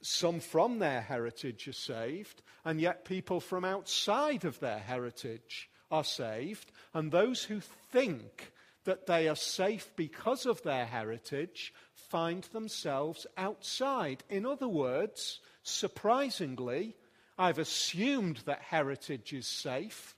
some 0.00 0.40
from 0.40 0.78
their 0.78 1.00
heritage 1.00 1.68
are 1.68 1.72
saved, 1.72 2.42
and 2.64 2.80
yet 2.80 3.04
people 3.04 3.38
from 3.38 3.64
outside 3.64 4.44
of 4.44 4.58
their 4.60 4.78
heritage 4.78 5.70
are 5.90 6.04
saved. 6.04 6.72
And 6.92 7.12
those 7.12 7.44
who 7.44 7.60
think 7.60 8.52
that 8.84 9.06
they 9.06 9.28
are 9.28 9.36
safe 9.36 9.90
because 9.94 10.46
of 10.46 10.62
their 10.62 10.86
heritage 10.86 11.72
find 11.94 12.42
themselves 12.44 13.26
outside. 13.36 14.24
In 14.28 14.44
other 14.44 14.66
words, 14.66 15.40
surprisingly, 15.62 16.96
I've 17.42 17.58
assumed 17.58 18.36
that 18.44 18.62
heritage 18.62 19.32
is 19.32 19.48
safe, 19.48 20.14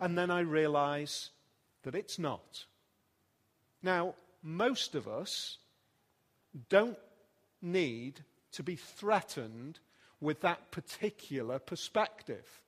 and 0.00 0.18
then 0.18 0.28
I 0.28 0.40
realize 0.40 1.30
that 1.84 1.94
it's 1.94 2.18
not. 2.18 2.64
Now, 3.80 4.16
most 4.42 4.96
of 4.96 5.06
us 5.06 5.58
don't 6.68 6.98
need 7.62 8.24
to 8.54 8.64
be 8.64 8.74
threatened 8.74 9.78
with 10.20 10.40
that 10.40 10.72
particular 10.72 11.60
perspective. 11.60 12.60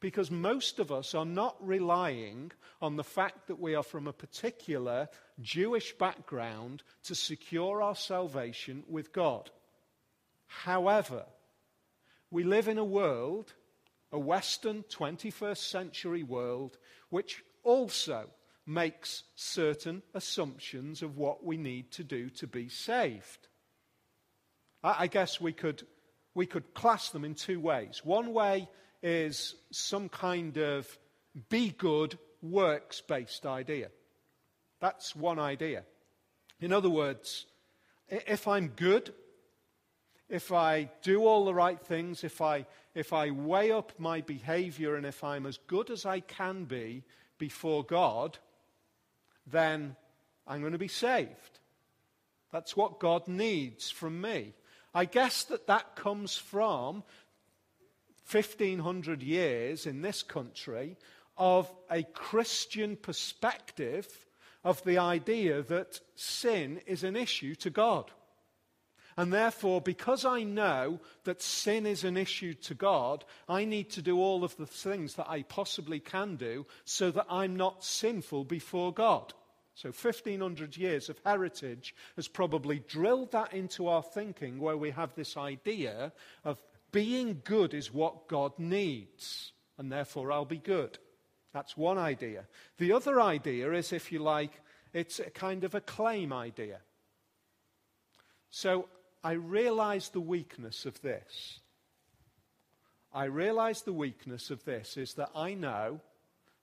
Because 0.00 0.32
most 0.32 0.80
of 0.80 0.90
us 0.90 1.14
are 1.14 1.24
not 1.24 1.54
relying 1.64 2.50
on 2.82 2.96
the 2.96 3.04
fact 3.04 3.46
that 3.46 3.60
we 3.60 3.76
are 3.76 3.84
from 3.84 4.08
a 4.08 4.12
particular 4.12 5.08
Jewish 5.40 5.96
background 5.96 6.82
to 7.04 7.14
secure 7.14 7.80
our 7.80 7.94
salvation 7.94 8.82
with 8.88 9.12
God. 9.12 9.52
However, 10.48 11.26
we 12.34 12.42
live 12.42 12.66
in 12.66 12.78
a 12.78 12.84
world, 12.84 13.52
a 14.10 14.18
Western 14.18 14.82
21st 14.90 15.70
century 15.70 16.24
world, 16.24 16.76
which 17.08 17.44
also 17.62 18.26
makes 18.66 19.22
certain 19.36 20.02
assumptions 20.14 21.00
of 21.00 21.16
what 21.16 21.44
we 21.44 21.56
need 21.56 21.92
to 21.92 22.02
do 22.02 22.28
to 22.28 22.48
be 22.48 22.68
saved. 22.68 23.46
I, 24.82 25.06
guess 25.06 25.40
we 25.40 25.52
could, 25.52 25.84
we 26.34 26.44
could 26.44 26.74
class 26.74 27.10
them 27.10 27.24
in 27.24 27.36
two 27.36 27.60
ways. 27.60 28.00
One 28.02 28.32
way 28.34 28.68
is 29.00 29.54
some 29.70 30.08
kind 30.08 30.56
of 30.56 30.88
be 31.50 31.70
good, 31.70 32.18
works 32.42 33.00
based 33.00 33.46
idea. 33.46 33.90
That's 34.80 35.14
one 35.14 35.38
idea. 35.38 35.84
In 36.60 36.72
other 36.72 36.90
words, 36.90 37.46
if 38.08 38.48
I'm 38.48 38.72
good, 38.74 39.14
if 40.28 40.52
I 40.52 40.90
do 41.02 41.26
all 41.26 41.44
the 41.44 41.54
right 41.54 41.80
things, 41.80 42.24
if 42.24 42.40
I, 42.40 42.66
if 42.94 43.12
I 43.12 43.30
weigh 43.30 43.72
up 43.72 43.92
my 43.98 44.20
behavior, 44.20 44.96
and 44.96 45.04
if 45.04 45.22
I'm 45.22 45.46
as 45.46 45.58
good 45.66 45.90
as 45.90 46.06
I 46.06 46.20
can 46.20 46.64
be 46.64 47.02
before 47.38 47.84
God, 47.84 48.38
then 49.46 49.96
I'm 50.46 50.60
going 50.60 50.72
to 50.72 50.78
be 50.78 50.88
saved. 50.88 51.60
That's 52.50 52.76
what 52.76 53.00
God 53.00 53.28
needs 53.28 53.90
from 53.90 54.20
me. 54.20 54.54
I 54.94 55.04
guess 55.04 55.44
that 55.44 55.66
that 55.66 55.96
comes 55.96 56.36
from 56.36 57.02
1500 58.30 59.22
years 59.22 59.86
in 59.86 60.02
this 60.02 60.22
country 60.22 60.96
of 61.36 61.72
a 61.90 62.04
Christian 62.04 62.96
perspective 62.96 64.06
of 64.62 64.82
the 64.84 64.98
idea 64.98 65.62
that 65.62 66.00
sin 66.14 66.80
is 66.86 67.04
an 67.04 67.16
issue 67.16 67.54
to 67.56 67.70
God. 67.70 68.10
And 69.16 69.32
therefore, 69.32 69.80
because 69.80 70.24
I 70.24 70.42
know 70.42 71.00
that 71.24 71.40
sin 71.40 71.86
is 71.86 72.02
an 72.04 72.16
issue 72.16 72.54
to 72.54 72.74
God, 72.74 73.24
I 73.48 73.64
need 73.64 73.90
to 73.90 74.02
do 74.02 74.18
all 74.18 74.42
of 74.42 74.56
the 74.56 74.66
things 74.66 75.14
that 75.14 75.28
I 75.28 75.42
possibly 75.42 76.00
can 76.00 76.36
do 76.36 76.66
so 76.84 77.10
that 77.12 77.26
I'm 77.30 77.56
not 77.56 77.84
sinful 77.84 78.44
before 78.44 78.92
God. 78.92 79.32
So 79.76 79.88
1500 79.88 80.76
years 80.76 81.08
of 81.08 81.20
heritage 81.24 81.94
has 82.16 82.28
probably 82.28 82.80
drilled 82.80 83.32
that 83.32 83.52
into 83.52 83.88
our 83.88 84.02
thinking 84.02 84.58
where 84.58 84.76
we 84.76 84.90
have 84.90 85.14
this 85.14 85.36
idea 85.36 86.12
of 86.44 86.62
being 86.92 87.40
good 87.44 87.74
is 87.74 87.92
what 87.92 88.28
God 88.28 88.52
needs, 88.58 89.52
and 89.78 89.90
therefore 89.90 90.30
I'll 90.30 90.44
be 90.44 90.58
good. 90.58 90.98
That's 91.52 91.76
one 91.76 91.98
idea. 91.98 92.46
The 92.78 92.92
other 92.92 93.20
idea 93.20 93.72
is, 93.72 93.92
if 93.92 94.12
you 94.12 94.20
like, 94.20 94.60
it's 94.92 95.18
a 95.18 95.30
kind 95.30 95.64
of 95.64 95.74
a 95.74 95.80
claim 95.80 96.32
idea. 96.32 96.78
So 98.50 98.88
I 99.24 99.32
realize 99.32 100.10
the 100.10 100.20
weakness 100.20 100.84
of 100.84 101.00
this. 101.00 101.60
I 103.12 103.24
realize 103.24 103.80
the 103.82 103.92
weakness 103.92 104.50
of 104.50 104.64
this 104.64 104.98
is 104.98 105.14
that 105.14 105.30
I 105.34 105.54
know 105.54 106.00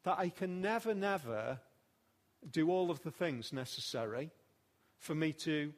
that 0.03 0.19
I 0.19 0.29
can 0.29 0.61
never, 0.61 0.93
never 0.93 1.59
do 2.49 2.69
all 2.69 2.91
of 2.91 3.01
the 3.01 3.09
things 3.09 3.51
necessary 3.51 4.29
for 4.99 5.15
me 5.15 5.33
to 5.33 5.73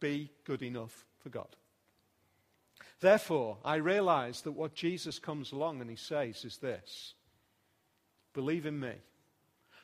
be 0.00 0.30
good 0.44 0.62
enough 0.62 1.04
for 1.20 1.28
God. 1.28 1.54
Therefore, 3.00 3.58
I 3.64 3.76
realize 3.76 4.40
that 4.42 4.52
what 4.52 4.74
Jesus 4.74 5.20
comes 5.20 5.52
along 5.52 5.80
and 5.80 5.88
he 5.88 5.96
says 5.96 6.44
is 6.44 6.56
this 6.58 7.14
believe 8.32 8.66
in 8.66 8.80
me. 8.80 8.94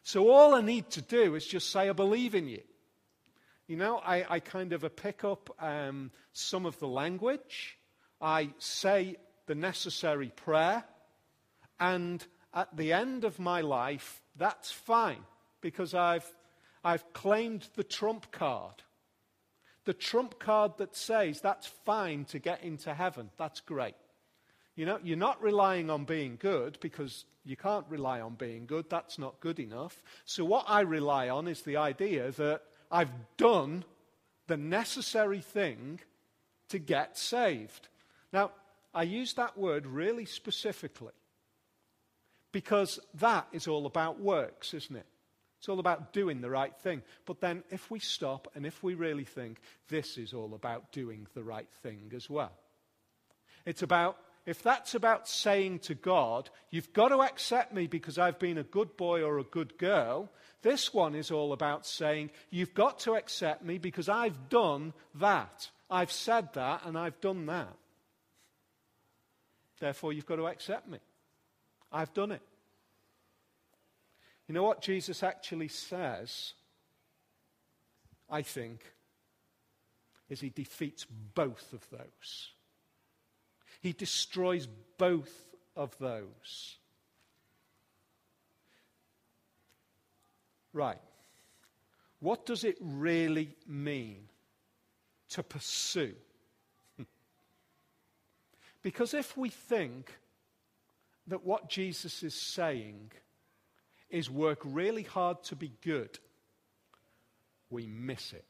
So 0.03 0.31
all 0.31 0.55
I 0.55 0.63
need 0.63 0.91
to 0.91 1.03
do 1.03 1.35
is 1.35 1.47
just 1.47 1.71
say, 1.71 1.89
I 1.89 1.93
believe 1.93 2.35
in 2.35 2.49
you. 2.49 2.63
You 3.69 3.77
know, 3.77 3.99
I, 3.99 4.25
I 4.29 4.41
kind 4.41 4.73
of 4.73 4.97
pick 4.97 5.25
up 5.25 5.55
um, 5.61 6.11
some 6.33 6.65
of 6.65 6.79
the 6.79 6.89
language, 6.89 7.77
I 8.19 8.49
say 8.57 9.17
the 9.47 9.55
necessary 9.55 10.33
prayer, 10.35 10.85
and 11.79 12.27
at 12.55 12.75
the 12.75 12.95
end 12.95 13.25
of 13.25 13.39
my 13.39 13.61
life, 13.61 14.23
that's 14.37 14.71
fine 14.71 15.23
because 15.61 15.93
I've, 15.93 16.25
I've 16.83 17.13
claimed 17.13 17.69
the 17.77 17.85
trump 17.85 18.33
card. 18.33 18.83
The 19.85 19.93
trump 19.93 20.39
card 20.39 20.79
that 20.79 20.97
says 20.97 21.43
that's 21.43 21.67
fine 21.67 22.25
to 22.27 22.39
get 22.39 22.65
into 22.65 22.95
heaven. 22.95 23.29
That's 23.37 23.61
great. 23.61 23.97
You 24.77 24.87
know, 24.87 24.99
you're 25.03 25.19
not 25.19 25.43
relying 25.43 25.91
on 25.91 26.05
being 26.05 26.39
good 26.41 26.79
because 26.81 27.27
you 27.45 27.57
can't 27.57 27.87
rely 27.91 28.23
on 28.23 28.35
being 28.35 28.65
good. 28.65 28.89
That's 28.89 29.19
not 29.19 29.41
good 29.41 29.61
enough. 29.61 30.03
So, 30.25 30.45
what 30.45 30.67
I 30.69 30.81
rely 30.83 31.29
on 31.29 31.49
is 31.49 31.63
the 31.63 31.77
idea 31.77 32.31
that 32.33 32.63
I've 32.91 33.37
done 33.37 33.85
the 34.47 34.57
necessary 34.57 35.41
thing 35.41 36.01
to 36.69 36.79
get 36.79 37.19
saved. 37.19 37.89
Now, 38.33 38.53
I 38.95 39.03
use 39.03 39.35
that 39.35 39.57
word 39.59 39.87
really 39.87 40.25
specifically 40.25 41.13
Because 42.53 42.99
that 43.15 43.47
is 43.53 43.69
all 43.69 43.87
about 43.87 44.21
works, 44.21 44.73
isn't 44.75 44.97
it? 44.97 45.07
It's 45.59 45.69
all 45.69 45.81
about 45.81 46.13
doing 46.13 46.41
the 46.41 46.51
right 46.51 46.75
thing. 46.77 47.03
But 47.27 47.41
then, 47.41 47.63
if 47.71 47.91
we 47.91 47.99
stop 47.99 48.49
and 48.55 48.65
if 48.65 48.83
we 48.83 48.95
really 48.95 49.25
think, 49.25 49.61
this 49.89 50.17
is 50.17 50.33
all 50.33 50.55
about 50.55 50.93
doing 50.93 51.27
the 51.35 51.43
right 51.43 51.69
thing 51.83 52.13
as 52.15 52.31
well. 52.31 52.53
It's 53.67 53.83
about, 53.83 54.17
if 54.49 54.63
that's 54.63 54.95
about 54.95 55.29
saying 55.29 55.79
to 55.81 55.95
God, 55.95 56.49
you've 56.71 56.95
got 56.95 57.09
to 57.09 57.21
accept 57.21 57.75
me 57.75 57.87
because 57.87 58.17
I've 58.17 58.39
been 58.39 58.57
a 58.57 58.63
good 58.63 58.97
boy 58.97 59.23
or 59.23 59.39
a 59.39 59.45
good 59.45 59.77
girl, 59.77 60.31
this 60.63 60.95
one 60.95 61.15
is 61.15 61.31
all 61.31 61.53
about 61.53 61.85
saying, 61.85 62.31
you've 62.49 62.73
got 62.73 63.01
to 63.01 63.13
accept 63.13 63.63
me 63.63 63.77
because 63.77 64.09
I've 64.09 64.49
done 64.49 64.95
that. 65.17 65.69
I've 65.91 66.11
said 66.11 66.55
that 66.55 66.87
and 66.87 66.97
I've 66.97 67.21
done 67.21 67.45
that. 67.45 67.77
Therefore, 69.81 70.15
you've 70.15 70.25
got 70.25 70.37
to 70.37 70.47
accept 70.47 70.89
me. 70.89 70.99
I've 71.93 72.15
done 72.15 72.33
it. 72.33 72.43
You 74.47 74.55
know 74.55 74.63
what 74.63 74.81
Jesus 74.81 75.23
actually 75.23 75.69
says, 75.69 76.55
I 78.31 78.41
think, 78.41 78.81
is 80.31 80.41
he 80.41 80.49
defeats 80.49 81.05
both 81.35 81.71
of 81.75 81.87
those. 81.91 82.53
He 83.81 83.93
destroys 83.93 84.69
both 84.99 85.33
of 85.77 85.97
those. 85.99 86.77
Right. 90.73 91.01
What 92.21 92.47
does 92.47 92.65
it 92.65 92.77
really 92.81 93.57
mean 93.67 94.29
to 95.31 95.43
pursue? 95.43 96.15
because 98.83 99.15
if 99.15 99.37
we 99.37 99.49
think 99.49 100.13
that 101.29 101.45
what 101.45 101.69
Jesus 101.69 102.23
is 102.23 102.35
saying 102.35 103.13
is 104.11 104.31
work 104.31 104.61
really 104.65 105.03
hard 105.03 105.43
to 105.45 105.57
be 105.57 105.73
good, 105.85 106.19
we 107.71 107.87
miss 107.87 108.33
it. 108.33 108.45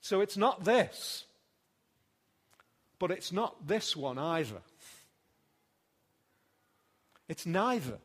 So 0.00 0.20
it's 0.20 0.36
not 0.36 0.64
this, 0.64 1.26
but 3.02 3.10
it's 3.10 3.32
not 3.32 3.66
this 3.66 3.96
one 3.96 4.16
either. 4.16 4.62
It's 7.28 7.46
neither. 7.46 7.98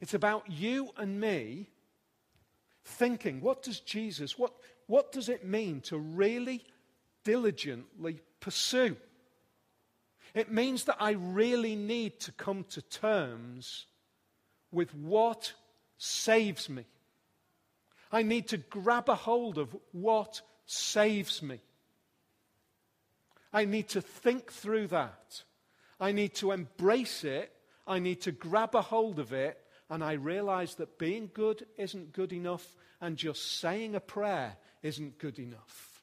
It's 0.00 0.12
about 0.12 0.50
you 0.50 0.90
and 0.96 1.20
me 1.20 1.68
thinking, 2.84 3.40
what 3.40 3.62
does 3.62 3.78
Jesus, 3.78 4.36
what, 4.36 4.54
what 4.88 5.12
does 5.12 5.28
it 5.28 5.44
mean 5.44 5.82
to 5.82 5.98
really 5.98 6.64
diligently 7.22 8.18
pursue? 8.40 8.96
It 10.34 10.50
means 10.50 10.82
that 10.86 10.96
I 10.98 11.12
really 11.12 11.76
need 11.76 12.18
to 12.22 12.32
come 12.32 12.64
to 12.70 12.82
terms 12.82 13.86
with 14.72 14.92
what 14.96 15.52
saves 15.96 16.68
me. 16.68 16.86
I 18.10 18.24
need 18.24 18.48
to 18.48 18.56
grab 18.56 19.08
a 19.08 19.14
hold 19.14 19.58
of 19.58 19.76
what 19.92 20.40
saves 20.66 21.40
me. 21.40 21.60
I 23.52 23.64
need 23.64 23.88
to 23.90 24.00
think 24.00 24.52
through 24.52 24.88
that. 24.88 25.42
I 25.98 26.12
need 26.12 26.34
to 26.36 26.52
embrace 26.52 27.24
it. 27.24 27.52
I 27.86 27.98
need 27.98 28.22
to 28.22 28.32
grab 28.32 28.74
a 28.74 28.82
hold 28.82 29.18
of 29.18 29.32
it. 29.32 29.58
And 29.88 30.04
I 30.04 30.12
realize 30.12 30.76
that 30.76 30.98
being 30.98 31.30
good 31.34 31.66
isn't 31.76 32.12
good 32.12 32.32
enough, 32.32 32.76
and 33.00 33.16
just 33.16 33.58
saying 33.58 33.96
a 33.96 34.00
prayer 34.00 34.56
isn't 34.82 35.18
good 35.18 35.38
enough. 35.40 36.02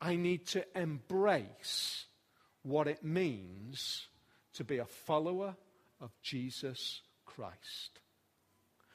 I 0.00 0.14
need 0.14 0.46
to 0.48 0.64
embrace 0.78 2.06
what 2.62 2.86
it 2.86 3.02
means 3.02 4.06
to 4.54 4.64
be 4.64 4.78
a 4.78 4.84
follower 4.84 5.56
of 6.00 6.12
Jesus 6.22 7.02
Christ. 7.26 8.00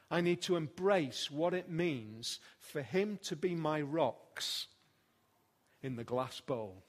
I 0.10 0.21
need 0.21 0.41
to 0.43 0.56
embrace 0.56 1.30
what 1.30 1.54
it 1.54 1.69
means 1.69 2.39
for 2.60 2.82
Him 2.82 3.19
to 3.24 3.36
be 3.36 3.56
my 3.56 3.82
rocks 3.82 4.67
in 5.84 5.95
the 5.95 6.04
glass 6.04 6.39
bowl. 6.39 6.84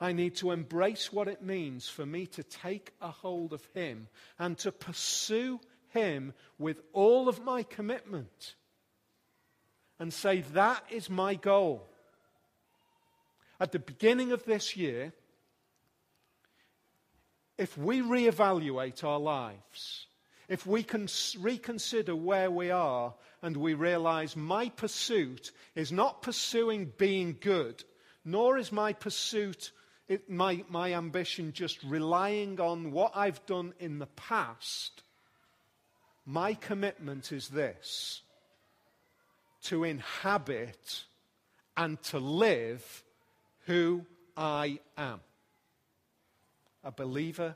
I 0.00 0.12
need 0.12 0.36
to 0.36 0.52
embrace 0.52 1.12
what 1.12 1.28
it 1.28 1.42
means 1.42 1.88
for 1.88 2.06
me 2.06 2.26
to 2.26 2.42
take 2.42 2.92
a 3.00 3.10
hold 3.10 3.52
of 3.52 3.66
Him 3.74 4.08
and 4.38 4.56
to 4.58 4.70
pursue 4.70 5.60
Him 5.88 6.34
with 6.58 6.80
all 6.92 7.28
of 7.28 7.42
my 7.42 7.64
commitment 7.64 8.54
and 9.98 10.12
say, 10.12 10.42
That 10.52 10.84
is 10.90 11.10
my 11.10 11.34
goal. 11.34 11.84
At 13.60 13.72
the 13.72 13.80
beginning 13.80 14.30
of 14.30 14.44
this 14.44 14.76
year, 14.76 15.12
if 17.56 17.76
we 17.76 18.00
reevaluate 18.00 19.02
our 19.02 19.18
lives, 19.18 20.06
if 20.48 20.64
we 20.64 20.84
can 20.84 21.08
reconsider 21.40 22.14
where 22.14 22.50
we 22.50 22.70
are 22.70 23.14
and 23.42 23.56
we 23.56 23.74
realize 23.74 24.36
my 24.36 24.68
pursuit 24.70 25.50
is 25.74 25.90
not 25.90 26.22
pursuing 26.22 26.92
being 26.96 27.36
good, 27.40 27.82
nor 28.24 28.58
is 28.58 28.70
my 28.70 28.92
pursuit, 28.92 29.72
it, 30.08 30.30
my, 30.30 30.64
my 30.68 30.94
ambition 30.94 31.52
just 31.52 31.82
relying 31.84 32.60
on 32.60 32.92
what 32.92 33.12
I've 33.14 33.44
done 33.46 33.74
in 33.78 33.98
the 33.98 34.06
past, 34.06 35.02
my 36.24 36.54
commitment 36.54 37.30
is 37.30 37.48
this 37.48 38.22
to 39.64 39.84
inhabit 39.84 41.04
and 41.76 42.02
to 42.04 42.18
live 42.18 43.04
who 43.66 44.04
I 44.36 44.78
am 44.96 45.20
a 46.84 46.92
believer 46.92 47.54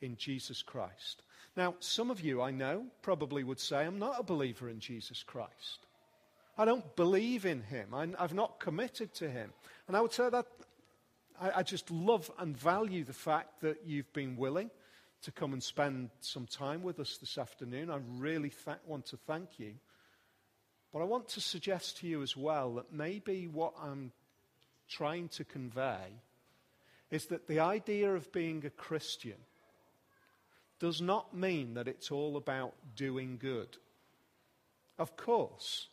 in 0.00 0.16
Jesus 0.16 0.62
Christ. 0.62 1.22
Now, 1.56 1.74
some 1.78 2.10
of 2.10 2.20
you 2.20 2.42
I 2.42 2.50
know 2.50 2.86
probably 3.02 3.44
would 3.44 3.60
say, 3.60 3.84
I'm 3.84 3.98
not 3.98 4.18
a 4.18 4.24
believer 4.24 4.68
in 4.68 4.80
Jesus 4.80 5.22
Christ. 5.22 5.86
I 6.58 6.64
don't 6.64 6.96
believe 6.96 7.46
in 7.46 7.62
him. 7.62 7.94
I, 7.94 8.08
have 8.18 8.34
not 8.34 8.58
committed 8.58 9.14
to 9.14 9.30
him. 9.30 9.52
And 9.86 9.96
I 9.96 10.00
would 10.00 10.12
say 10.12 10.28
that 10.28 10.46
I, 11.40 11.50
I 11.56 11.62
just 11.62 11.90
love 11.90 12.30
and 12.38 12.56
value 12.56 13.04
the 13.04 13.12
fact 13.12 13.60
that 13.62 13.82
you've 13.84 14.12
been 14.12 14.36
willing 14.36 14.70
to 15.22 15.32
come 15.32 15.52
and 15.52 15.62
spend 15.62 16.10
some 16.20 16.46
time 16.46 16.82
with 16.82 17.00
us 17.00 17.16
this 17.18 17.38
afternoon. 17.38 17.90
I 17.90 17.98
really 18.18 18.50
th- 18.50 18.76
want 18.86 19.06
to 19.06 19.16
thank 19.16 19.58
you. 19.58 19.74
But 20.92 21.00
I 21.00 21.04
want 21.04 21.28
to 21.30 21.40
suggest 21.40 21.98
to 21.98 22.06
you 22.06 22.22
as 22.22 22.36
well 22.36 22.74
that 22.74 22.92
maybe 22.92 23.48
what 23.48 23.72
I'm 23.82 24.12
trying 24.88 25.28
to 25.30 25.44
convey 25.44 26.20
is 27.10 27.26
that 27.26 27.48
the 27.48 27.60
idea 27.60 28.14
of 28.14 28.32
being 28.32 28.64
a 28.64 28.70
Christian 28.70 29.38
does 30.78 31.00
not 31.00 31.34
mean 31.34 31.74
that 31.74 31.88
it's 31.88 32.10
all 32.10 32.36
about 32.36 32.74
doing 32.94 33.38
good. 33.40 33.76
Of 34.98 35.16
course, 35.16 35.88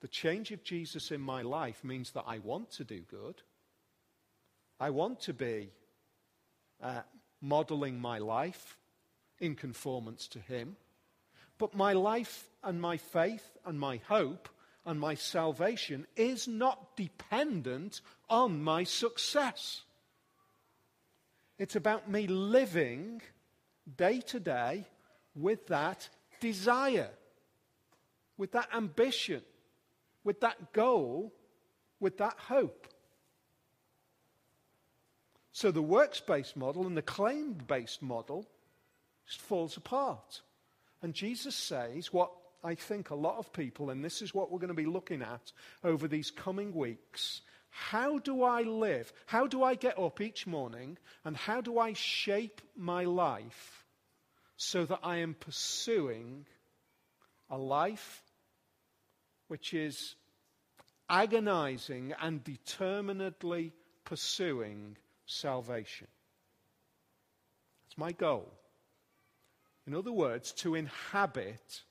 the 0.00 0.08
change 0.08 0.50
of 0.50 0.64
Jesus 0.64 1.10
in 1.10 1.20
my 1.20 1.42
life 1.42 1.84
means 1.84 2.10
that 2.10 2.24
I 2.26 2.38
want 2.38 2.70
to 2.72 2.84
do 2.84 3.00
good. 3.00 3.42
I 4.80 4.90
want 4.90 5.20
to 5.22 5.32
be 5.32 5.70
uh, 6.82 7.02
modeling 7.40 8.00
my 8.00 8.18
life 8.18 8.78
in 9.38 9.54
conformance 9.54 10.28
to 10.28 10.38
Him. 10.38 10.76
But 11.58 11.74
my 11.74 11.92
life 11.92 12.48
and 12.62 12.80
my 12.80 12.96
faith 12.96 13.56
and 13.64 13.78
my 13.78 14.00
hope 14.08 14.48
and 14.84 14.98
my 14.98 15.14
salvation 15.14 16.06
is 16.16 16.48
not 16.48 16.96
dependent 16.96 18.00
on 18.28 18.62
my 18.62 18.84
success. 18.84 19.82
It's 21.58 21.76
about 21.76 22.10
me 22.10 22.26
living 22.26 23.22
day 23.96 24.20
to 24.22 24.40
day 24.40 24.86
with 25.34 25.66
that 25.68 26.08
desire, 26.40 27.10
with 28.36 28.52
that 28.52 28.68
ambition, 28.74 29.42
with 30.24 30.40
that 30.40 30.72
goal, 30.72 31.32
with 32.00 32.18
that 32.18 32.36
hope. 32.38 32.88
So 35.54 35.70
the 35.70 35.80
works 35.80 36.18
based 36.18 36.56
model 36.56 36.84
and 36.84 36.96
the 36.96 37.02
claim 37.02 37.52
based 37.52 38.02
model 38.02 38.44
just 39.24 39.40
falls 39.40 39.76
apart. 39.76 40.42
And 41.00 41.14
Jesus 41.14 41.54
says 41.54 42.12
what 42.12 42.32
I 42.64 42.74
think 42.74 43.10
a 43.10 43.14
lot 43.14 43.38
of 43.38 43.52
people, 43.52 43.90
and 43.90 44.04
this 44.04 44.20
is 44.20 44.34
what 44.34 44.50
we're 44.50 44.58
going 44.58 44.68
to 44.68 44.74
be 44.74 44.84
looking 44.84 45.22
at 45.22 45.52
over 45.84 46.08
these 46.08 46.32
coming 46.32 46.74
weeks. 46.74 47.42
How 47.70 48.18
do 48.18 48.42
I 48.42 48.62
live? 48.62 49.12
How 49.26 49.46
do 49.46 49.62
I 49.62 49.76
get 49.76 49.96
up 49.96 50.20
each 50.20 50.44
morning? 50.44 50.98
And 51.24 51.36
how 51.36 51.60
do 51.60 51.78
I 51.78 51.92
shape 51.92 52.60
my 52.76 53.04
life 53.04 53.84
so 54.56 54.84
that 54.84 55.00
I 55.04 55.18
am 55.18 55.34
pursuing 55.34 56.46
a 57.48 57.56
life 57.56 58.24
which 59.46 59.72
is 59.72 60.16
agonizing 61.08 62.12
and 62.20 62.42
determinedly 62.42 63.72
pursuing 64.04 64.96
salvation? 65.26 66.08
It's 67.86 67.98
my 67.98 68.12
goal. 68.12 68.52
In 69.86 69.94
other 69.94 70.12
words, 70.12 70.52
to 70.52 70.74
inhabit 70.74 71.82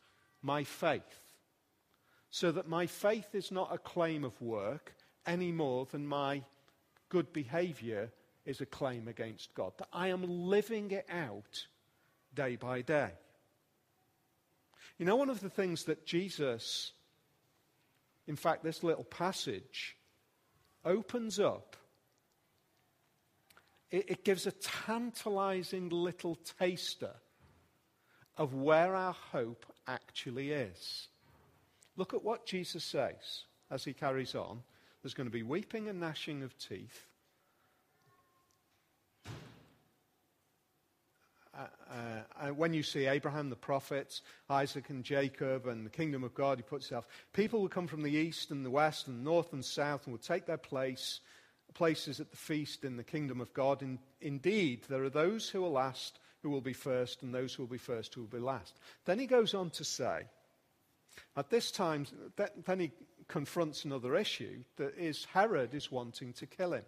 my 0.42 0.64
faith. 0.64 1.02
So 2.32 2.52
that 2.52 2.68
my 2.68 2.88
faith 2.88 3.34
is 3.34 3.52
not 3.52 3.74
a 3.74 3.78
claim 3.78 4.24
of 4.24 4.42
work 4.42 4.96
any 5.26 5.52
more 5.52 5.86
than 5.86 6.08
my 6.08 6.42
good 7.10 7.32
behavior 7.32 8.12
is 8.46 8.60
a 8.60 8.66
claim 8.66 9.08
against 9.08 9.54
God. 9.54 9.74
That 9.78 9.88
I 9.94 10.08
am 10.08 10.24
living 10.24 10.92
it 10.92 11.06
out 11.10 11.68
day 12.34 12.56
by 12.56 12.82
day. 12.82 13.12
You 14.98 15.06
know, 15.06 15.16
one 15.16 15.30
of 15.30 15.40
the 15.40 15.50
things 15.50 15.86
that 15.86 16.06
Jesus, 16.06 16.92
in 18.28 18.36
fact, 18.36 18.64
this 18.64 18.84
little 18.84 19.04
passage 19.04 19.96
opens 20.86 21.40
up, 21.40 21.76
it, 23.94 24.10
it 24.10 24.24
gives 24.26 24.48
a 24.48 24.52
tantalizing 24.52 25.90
little 25.90 26.36
taster 26.60 27.14
of 28.36 28.56
where 28.56 28.96
our 28.96 29.14
hope 29.14 29.66
actually 29.88 30.52
is. 30.52 31.08
Look 31.96 32.16
at 32.16 32.24
what 32.24 32.48
Jesus 32.48 32.84
says 32.84 33.44
as 33.70 33.86
he 33.86 33.94
carries 33.94 34.34
on. 34.34 34.64
There's 35.02 35.14
going 35.14 35.28
to 35.28 35.32
be 35.32 35.44
weeping 35.44 35.88
and 35.88 36.00
gnashing 36.00 36.42
of 36.42 36.58
teeth. 36.58 37.06
Uh, 41.56 41.68
uh, 42.42 42.48
when 42.48 42.74
you 42.74 42.82
see 42.82 43.06
Abraham, 43.06 43.52
the 43.52 43.56
prophets, 43.56 44.24
Isaac 44.50 44.90
and 44.90 45.04
Jacob, 45.04 45.68
and 45.68 45.86
the 45.86 45.92
kingdom 45.92 46.24
of 46.24 46.34
God, 46.34 46.58
he 46.58 46.64
puts 46.64 46.88
himself, 46.88 47.08
people 47.32 47.62
will 47.62 47.70
come 47.70 47.86
from 47.86 48.02
the 48.02 48.12
east 48.12 48.50
and 48.50 48.66
the 48.66 48.72
west 48.72 49.08
and 49.08 49.24
north 49.24 49.54
and 49.54 49.64
south 49.64 50.06
and 50.06 50.14
will 50.14 50.20
take 50.20 50.48
their 50.48 50.58
place, 50.58 51.20
places 51.74 52.20
at 52.20 52.32
the 52.32 52.38
feast 52.38 52.84
in 52.84 52.98
the 52.98 53.04
kingdom 53.04 53.42
of 53.42 53.54
God. 53.54 53.82
In, 53.82 54.00
indeed, 54.22 54.86
there 54.90 55.04
are 55.04 55.10
those 55.10 55.50
who 55.50 55.66
are 55.66 55.70
last 55.70 56.20
who 56.42 56.50
will 56.50 56.62
be 56.62 56.74
first, 56.74 57.24
and 57.24 57.34
those 57.34 57.54
who 57.54 57.64
will 57.64 57.70
be 57.70 57.78
first 57.78 58.14
who 58.14 58.22
will 58.22 58.28
be 58.28 58.40
last. 58.40 58.78
Then 59.06 59.18
he 59.18 59.28
goes 59.28 59.54
on 59.54 59.70
to 59.72 59.84
say, 59.84 60.24
at 61.38 61.50
this 61.50 61.72
time, 61.72 62.06
then 62.66 62.80
he 62.80 62.92
confronts 63.28 63.86
another 63.86 64.16
issue 64.16 64.64
that 64.78 64.98
is 64.98 65.26
Herod 65.26 65.74
is 65.74 65.92
wanting 65.92 66.34
to 66.34 66.46
kill 66.46 66.74
him. 66.74 66.84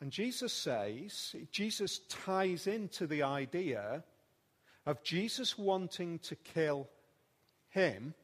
And 0.00 0.12
Jesus 0.12 0.52
says, 0.52 1.34
Jesus 1.50 2.00
ties 2.08 2.66
into 2.66 3.06
the 3.06 3.24
idea 3.24 4.04
of 4.86 5.02
Jesus 5.02 5.58
wanting 5.58 6.20
to 6.20 6.36
kill 6.36 6.88
him 7.70 8.14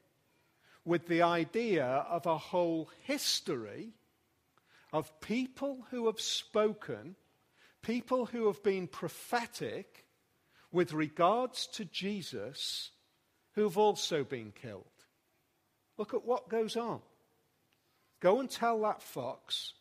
with 0.84 1.08
the 1.08 1.22
idea 1.22 1.84
of 1.84 2.26
a 2.26 2.38
whole 2.38 2.90
history 3.02 3.92
of 4.94 5.20
people 5.20 5.84
who 5.90 6.06
have 6.06 6.20
spoken, 6.20 7.16
people 7.82 8.26
who 8.26 8.46
have 8.46 8.62
been 8.62 8.86
prophetic 8.86 10.06
with 10.70 10.92
regards 10.92 11.66
to 11.66 11.84
Jesus, 11.84 12.92
who've 13.54 13.76
also 13.76 14.22
been 14.22 14.52
killed. 14.52 14.84
Look 15.98 16.14
at 16.14 16.24
what 16.24 16.48
goes 16.48 16.76
on. 16.76 17.00
Go 18.20 18.38
and 18.38 18.48
tell 18.48 18.80
that 18.82 19.02
fox 19.02 19.74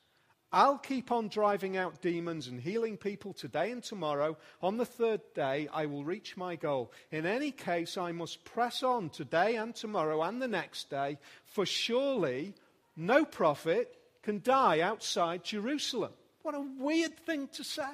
I'll 0.56 0.78
keep 0.78 1.12
on 1.12 1.30
driving 1.30 1.78
out 1.78 2.04
demons 2.04 2.46
and 2.46 2.62
healing 2.62 2.96
people 2.96 3.34
today 3.34 3.72
and 3.72 3.82
tomorrow. 3.82 4.38
On 4.62 4.78
the 4.78 4.86
third 4.86 5.22
day, 5.34 5.68
I 5.74 5.88
will 5.88 6.04
reach 6.06 6.38
my 6.38 6.56
goal. 6.56 6.92
In 7.12 7.26
any 7.26 7.50
case, 7.50 7.98
I 7.98 8.12
must 8.12 8.46
press 8.46 8.84
on 8.84 9.10
today 9.10 9.56
and 9.56 9.74
tomorrow 9.74 10.22
and 10.22 10.40
the 10.40 10.48
next 10.48 10.92
day, 10.92 11.18
for 11.44 11.66
surely 11.66 12.54
no 12.96 13.26
prophet 13.26 13.98
can 14.24 14.42
die 14.44 14.80
outside 14.80 15.44
Jerusalem. 15.44 16.12
What 16.42 16.56
a 16.56 16.66
weird 16.80 17.18
thing 17.20 17.48
to 17.50 17.64
say 17.64 17.92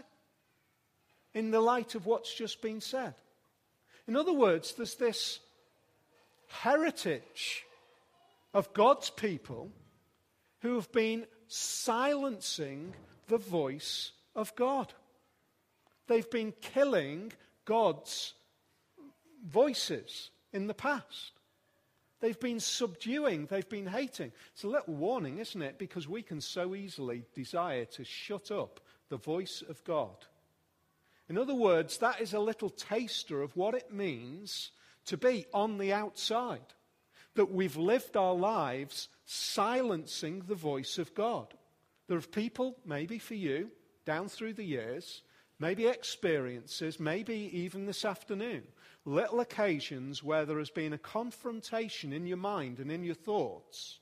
in 1.33 1.51
the 1.51 1.59
light 1.59 1.95
of 1.95 2.05
what's 2.05 2.33
just 2.33 2.61
been 2.61 2.81
said. 2.81 3.15
In 4.07 4.15
other 4.15 4.33
words, 4.33 4.73
there's 4.73 4.95
this 4.95 5.39
heritage 6.47 7.65
of 8.53 8.73
God's 8.73 9.09
people 9.09 9.69
who 10.61 10.75
have 10.75 10.91
been 10.91 11.25
silencing 11.47 12.93
the 13.27 13.37
voice 13.37 14.11
of 14.35 14.55
God. 14.55 14.93
They've 16.07 16.29
been 16.29 16.53
killing 16.61 17.33
God's 17.65 18.33
voices 19.47 20.31
in 20.51 20.67
the 20.67 20.73
past. 20.73 21.38
They've 22.19 22.39
been 22.39 22.59
subduing, 22.59 23.45
they've 23.45 23.69
been 23.69 23.87
hating. 23.87 24.31
It's 24.53 24.63
a 24.63 24.67
little 24.67 24.95
warning, 24.95 25.37
isn't 25.39 25.61
it? 25.61 25.77
Because 25.77 26.07
we 26.07 26.21
can 26.21 26.41
so 26.41 26.75
easily 26.75 27.23
desire 27.33 27.85
to 27.85 28.03
shut 28.03 28.51
up 28.51 28.81
the 29.09 29.17
voice 29.17 29.63
of 29.67 29.83
God. 29.83 30.25
In 31.29 31.37
other 31.37 31.55
words, 31.55 31.97
that 31.99 32.19
is 32.19 32.33
a 32.33 32.39
little 32.39 32.69
taster 32.69 33.41
of 33.41 33.55
what 33.55 33.73
it 33.75 33.93
means 33.93 34.71
to 35.05 35.17
be 35.17 35.45
on 35.53 35.77
the 35.77 35.93
outside 35.93 36.73
that 37.35 37.51
we've 37.51 37.77
lived 37.77 38.17
our 38.17 38.33
lives 38.33 39.07
silencing 39.25 40.43
the 40.47 40.55
voice 40.55 40.97
of 40.97 41.13
God. 41.15 41.53
There 42.07 42.17
are 42.17 42.21
people, 42.21 42.75
maybe 42.85 43.19
for 43.19 43.35
you, 43.35 43.69
down 44.05 44.27
through 44.27 44.53
the 44.53 44.63
years, 44.63 45.21
maybe 45.59 45.87
experiences, 45.87 46.99
maybe 46.99 47.49
even 47.53 47.85
this 47.85 48.03
afternoon, 48.03 48.63
little 49.05 49.39
occasions 49.39 50.23
where 50.23 50.45
there 50.45 50.59
has 50.59 50.69
been 50.69 50.93
a 50.93 50.97
confrontation 50.97 52.13
in 52.13 52.25
your 52.25 52.37
mind 52.37 52.79
and 52.79 52.91
in 52.91 53.03
your 53.03 53.15
thoughts. 53.15 53.99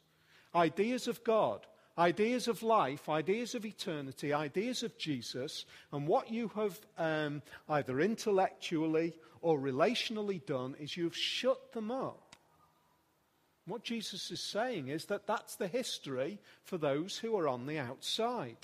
Ideas 0.56 1.08
of 1.08 1.24
God, 1.24 1.66
ideas 1.98 2.48
of 2.48 2.64
life, 2.64 3.10
ideas 3.10 3.56
of 3.56 3.66
eternity, 3.66 4.34
ideas 4.34 4.84
of 4.84 4.98
Jesus, 4.98 5.66
and 5.92 6.08
what 6.08 6.32
you 6.32 6.50
have 6.56 6.80
um, 6.98 7.42
either 7.70 8.00
intellectually 8.00 9.14
or 9.42 9.60
relationally 9.60 10.46
done 10.46 10.76
is 10.80 10.98
you've 10.98 11.16
shut 11.16 11.74
them 11.74 11.92
up 11.92 12.28
what 13.68 13.84
Jesus 13.84 14.32
is 14.32 14.40
saying 14.40 14.88
is 14.88 15.06
that 15.06 15.28
that's 15.28 15.56
the 15.56 15.68
history 15.68 16.40
for 16.64 16.78
those 16.78 17.18
who 17.18 17.38
are 17.38 17.50
on 17.50 17.68
the 17.68 17.78
outside. 17.78 18.56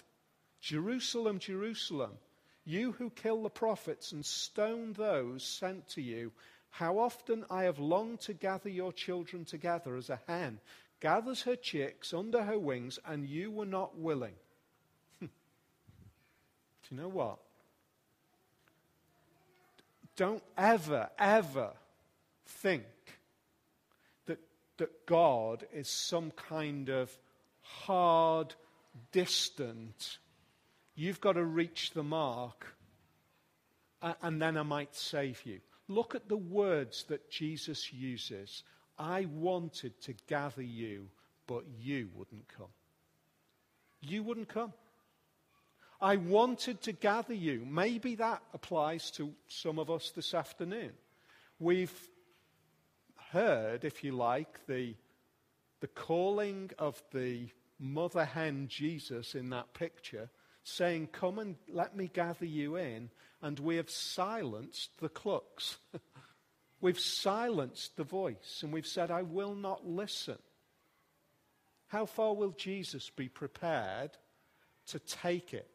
Jerusalem, 0.61 1.39
Jerusalem, 1.39 2.11
you 2.65 2.93
who 2.93 3.09
kill 3.09 3.43
the 3.43 3.49
prophets 3.49 4.11
and 4.11 4.25
stone 4.25 4.93
those 4.93 5.43
sent 5.43 5.87
to 5.89 6.01
you, 6.01 6.31
how 6.69 6.97
often 6.97 7.45
I 7.49 7.63
have 7.63 7.79
longed 7.79 8.21
to 8.21 8.33
gather 8.33 8.69
your 8.69 8.91
children 8.91 9.45
together 9.45 9.95
as 9.95 10.09
a 10.09 10.19
hen 10.27 10.59
gathers 11.03 11.41
her 11.41 11.57
chicks 11.57 12.13
under 12.13 12.43
her 12.43 12.57
wings, 12.57 12.97
and 13.05 13.27
you 13.27 13.51
were 13.51 13.65
not 13.65 13.97
willing. 13.97 14.35
Do 15.19 15.27
you 16.89 16.97
know 16.97 17.09
what? 17.09 17.39
Don't 20.15 20.43
ever, 20.57 21.09
ever 21.19 21.71
think 22.45 22.85
that 24.27 24.39
that 24.77 25.05
God 25.05 25.67
is 25.73 25.89
some 25.89 26.31
kind 26.31 26.87
of 26.87 27.11
hard, 27.61 28.55
distant, 29.11 30.19
you've 30.95 31.21
got 31.21 31.33
to 31.33 31.43
reach 31.43 31.91
the 31.91 32.03
mark, 32.03 32.75
and 34.21 34.41
then 34.41 34.57
I 34.57 34.63
might 34.63 34.95
save 34.95 35.45
you. 35.45 35.59
Look 35.87 36.15
at 36.15 36.29
the 36.29 36.37
words 36.37 37.05
that 37.09 37.29
Jesus 37.29 37.91
uses. 37.91 38.63
I 38.97 39.25
wanted 39.25 39.99
to 40.01 40.13
gather 40.27 40.61
you, 40.61 41.07
but 41.47 41.63
you 41.79 42.09
wouldn't 42.15 42.47
come. 42.47 42.71
You 44.01 44.23
wouldn't 44.23 44.49
come. 44.49 44.73
I 46.01 46.17
wanted 46.17 46.81
to 46.81 46.91
gather 46.91 47.33
you. 47.33 47.65
Maybe 47.65 48.15
that 48.15 48.43
applies 48.53 49.09
to 49.11 49.33
some 49.47 49.79
of 49.79 49.89
us 49.89 50.11
this 50.13 50.33
afternoon. 50.33 50.91
We've 51.59 51.93
heard, 53.31 53.85
if 53.85 54.03
you 54.03 54.11
like, 54.11 54.65
the, 54.67 54.95
the 55.79 55.87
calling 55.87 56.71
of 56.77 57.01
the 57.13 57.47
mother 57.79 58.25
hen 58.25 58.67
Jesus 58.67 59.33
in 59.33 59.49
that 59.51 59.73
picture, 59.73 60.29
saying, 60.63 61.09
Come 61.11 61.39
and 61.39 61.55
let 61.71 61.95
me 61.95 62.09
gather 62.11 62.45
you 62.45 62.75
in. 62.75 63.09
And 63.41 63.59
we 63.59 63.75
have 63.75 63.89
silenced 63.89 64.97
the 64.99 65.09
clucks. 65.09 65.77
we've 66.81 66.99
silenced 66.99 67.97
the 67.97 68.03
voice, 68.03 68.61
and 68.63 68.71
we've 68.71 68.87
said, 68.87 69.11
I 69.11 69.21
will 69.21 69.55
not 69.55 69.85
listen. 69.85 70.37
How 71.87 72.05
far 72.05 72.33
will 72.33 72.51
Jesus 72.51 73.09
be 73.09 73.27
prepared 73.27 74.11
to 74.87 74.99
take 74.99 75.53
it? 75.53 75.69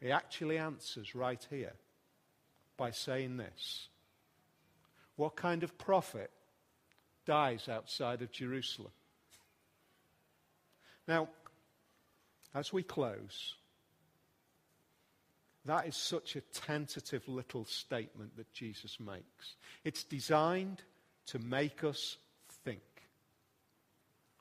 He 0.00 0.12
actually 0.12 0.58
answers 0.58 1.14
right 1.14 1.44
here 1.50 1.72
by 2.76 2.90
saying 2.90 3.36
this 3.36 3.88
what 5.16 5.34
kind 5.34 5.64
of 5.64 5.76
prophet 5.76 6.30
dies 7.26 7.68
outside 7.68 8.22
of 8.22 8.30
Jerusalem? 8.30 8.92
Now, 11.08 11.28
as 12.54 12.72
we 12.72 12.82
close, 12.82 13.54
that 15.64 15.86
is 15.86 15.96
such 15.96 16.36
a 16.36 16.40
tentative 16.40 17.28
little 17.28 17.64
statement 17.64 18.36
that 18.36 18.52
Jesus 18.52 18.98
makes. 18.98 19.56
It's 19.84 20.04
designed 20.04 20.82
to 21.26 21.38
make 21.38 21.84
us 21.84 22.16
think. 22.64 22.80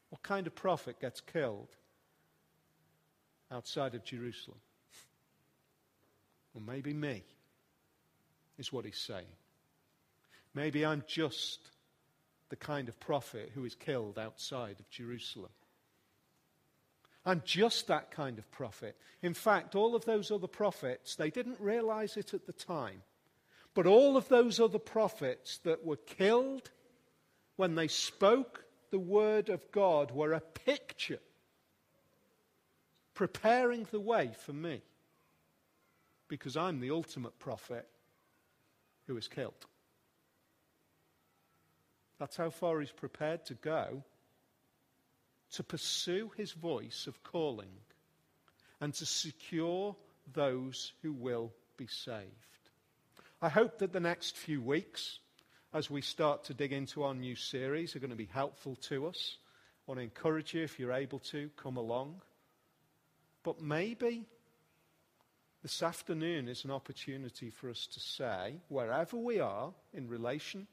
What 0.10 0.24
kind 0.24 0.48
of 0.48 0.56
prophet 0.56 1.02
gets 1.02 1.20
killed 1.20 1.68
outside 3.52 3.94
of 3.94 4.06
Jerusalem? 4.06 4.60
Well, 6.54 6.64
maybe 6.66 6.94
me, 6.94 7.24
is 8.58 8.72
what 8.72 8.86
he's 8.86 8.98
saying. 8.98 9.26
Maybe 10.54 10.86
I'm 10.86 11.04
just 11.08 11.60
the 12.50 12.56
kind 12.56 12.88
of 12.88 13.00
prophet 13.00 13.52
who 13.54 13.66
is 13.66 13.76
killed 13.76 14.18
outside 14.18 14.80
of 14.80 14.90
Jerusalem. 14.90 15.52
I'm 17.28 17.42
just 17.44 17.88
that 17.88 18.10
kind 18.10 18.40
of 18.40 18.50
prophet. 18.52 18.96
In 19.22 19.34
fact, 19.34 19.76
all 19.76 19.96
of 19.96 20.06
those 20.06 20.32
other 20.32 20.48
prophets, 20.48 21.16
they 21.16 21.30
didn't 21.30 21.60
realize 21.60 22.16
it 22.16 22.34
at 22.34 22.46
the 22.46 22.54
time. 22.54 23.02
But 23.74 23.86
all 23.86 24.16
of 24.16 24.30
those 24.30 24.62
other 24.62 24.80
prophets 24.80 25.58
that 25.66 25.86
were 25.86 25.98
killed 25.98 26.72
when 27.58 27.76
they 27.76 27.90
spoke 27.90 28.64
the 28.92 28.98
word 29.00 29.50
of 29.50 29.72
God 29.74 30.12
were 30.12 30.32
a 30.32 30.40
picture 30.40 31.20
preparing 33.14 33.86
the 33.92 34.00
way 34.00 34.32
for 34.46 34.54
me 34.54 34.82
because 36.30 36.56
I'm 36.56 36.80
the 36.80 36.92
ultimate 36.92 37.38
prophet 37.40 37.90
who 39.06 39.18
is 39.18 39.28
killed. 39.28 39.66
That's 42.20 42.38
how 42.38 42.52
far 42.52 42.80
he's 42.80 42.92
prepared 42.92 43.46
to 43.48 43.54
go 43.56 44.04
to 45.54 45.64
pursue 45.64 46.32
his 46.36 46.52
voice 46.52 47.08
of 47.08 47.24
calling 47.24 47.72
and 48.82 48.94
to 48.94 49.06
secure 49.06 49.96
those 50.34 50.94
who 51.02 51.14
will 51.14 51.52
be 51.78 51.88
saved. 51.88 52.32
I 53.42 53.50
hope 53.50 53.80
that 53.80 53.94
the 53.94 54.00
next 54.00 54.36
few 54.36 54.62
weeks, 54.62 55.20
as 55.74 55.90
we 55.90 56.02
start 56.02 56.46
to 56.46 56.54
dig 56.54 56.74
into 56.74 57.04
our 57.04 57.14
new 57.14 57.36
series, 57.36 57.96
are 57.96 58.00
going 58.00 58.10
to 58.10 58.16
be 58.16 58.26
helpful 58.26 58.76
to 58.88 59.08
us. 59.08 59.38
I 59.88 59.92
want 59.92 60.00
to 60.00 60.04
encourage 60.04 60.54
you, 60.54 60.64
if 60.64 60.80
you're 60.80 60.92
able 60.92 61.20
to, 61.20 61.50
come 61.56 61.78
along. 61.78 62.22
But 63.44 63.62
maybe 63.62 64.26
this 65.64 65.82
afternoon 65.82 66.48
is 66.48 66.66
an 66.66 66.72
opportunity 66.72 67.50
for 67.50 67.70
us 67.70 67.88
to 67.88 68.00
say, 68.00 68.56
wherever 68.68 69.18
we 69.18 69.40
are 69.40 69.72
in 69.94 70.08
relation 70.08 70.68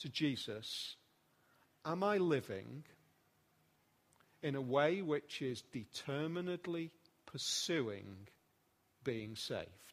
to 0.00 0.08
Jesus, 0.08 0.96
am 1.84 2.02
I 2.02 2.18
living 2.18 2.84
in 4.42 4.54
a 4.54 4.60
way 4.60 5.02
which 5.02 5.42
is 5.42 5.62
determinedly 5.72 6.90
pursuing 7.26 8.28
being 9.04 9.36
saved? 9.36 9.91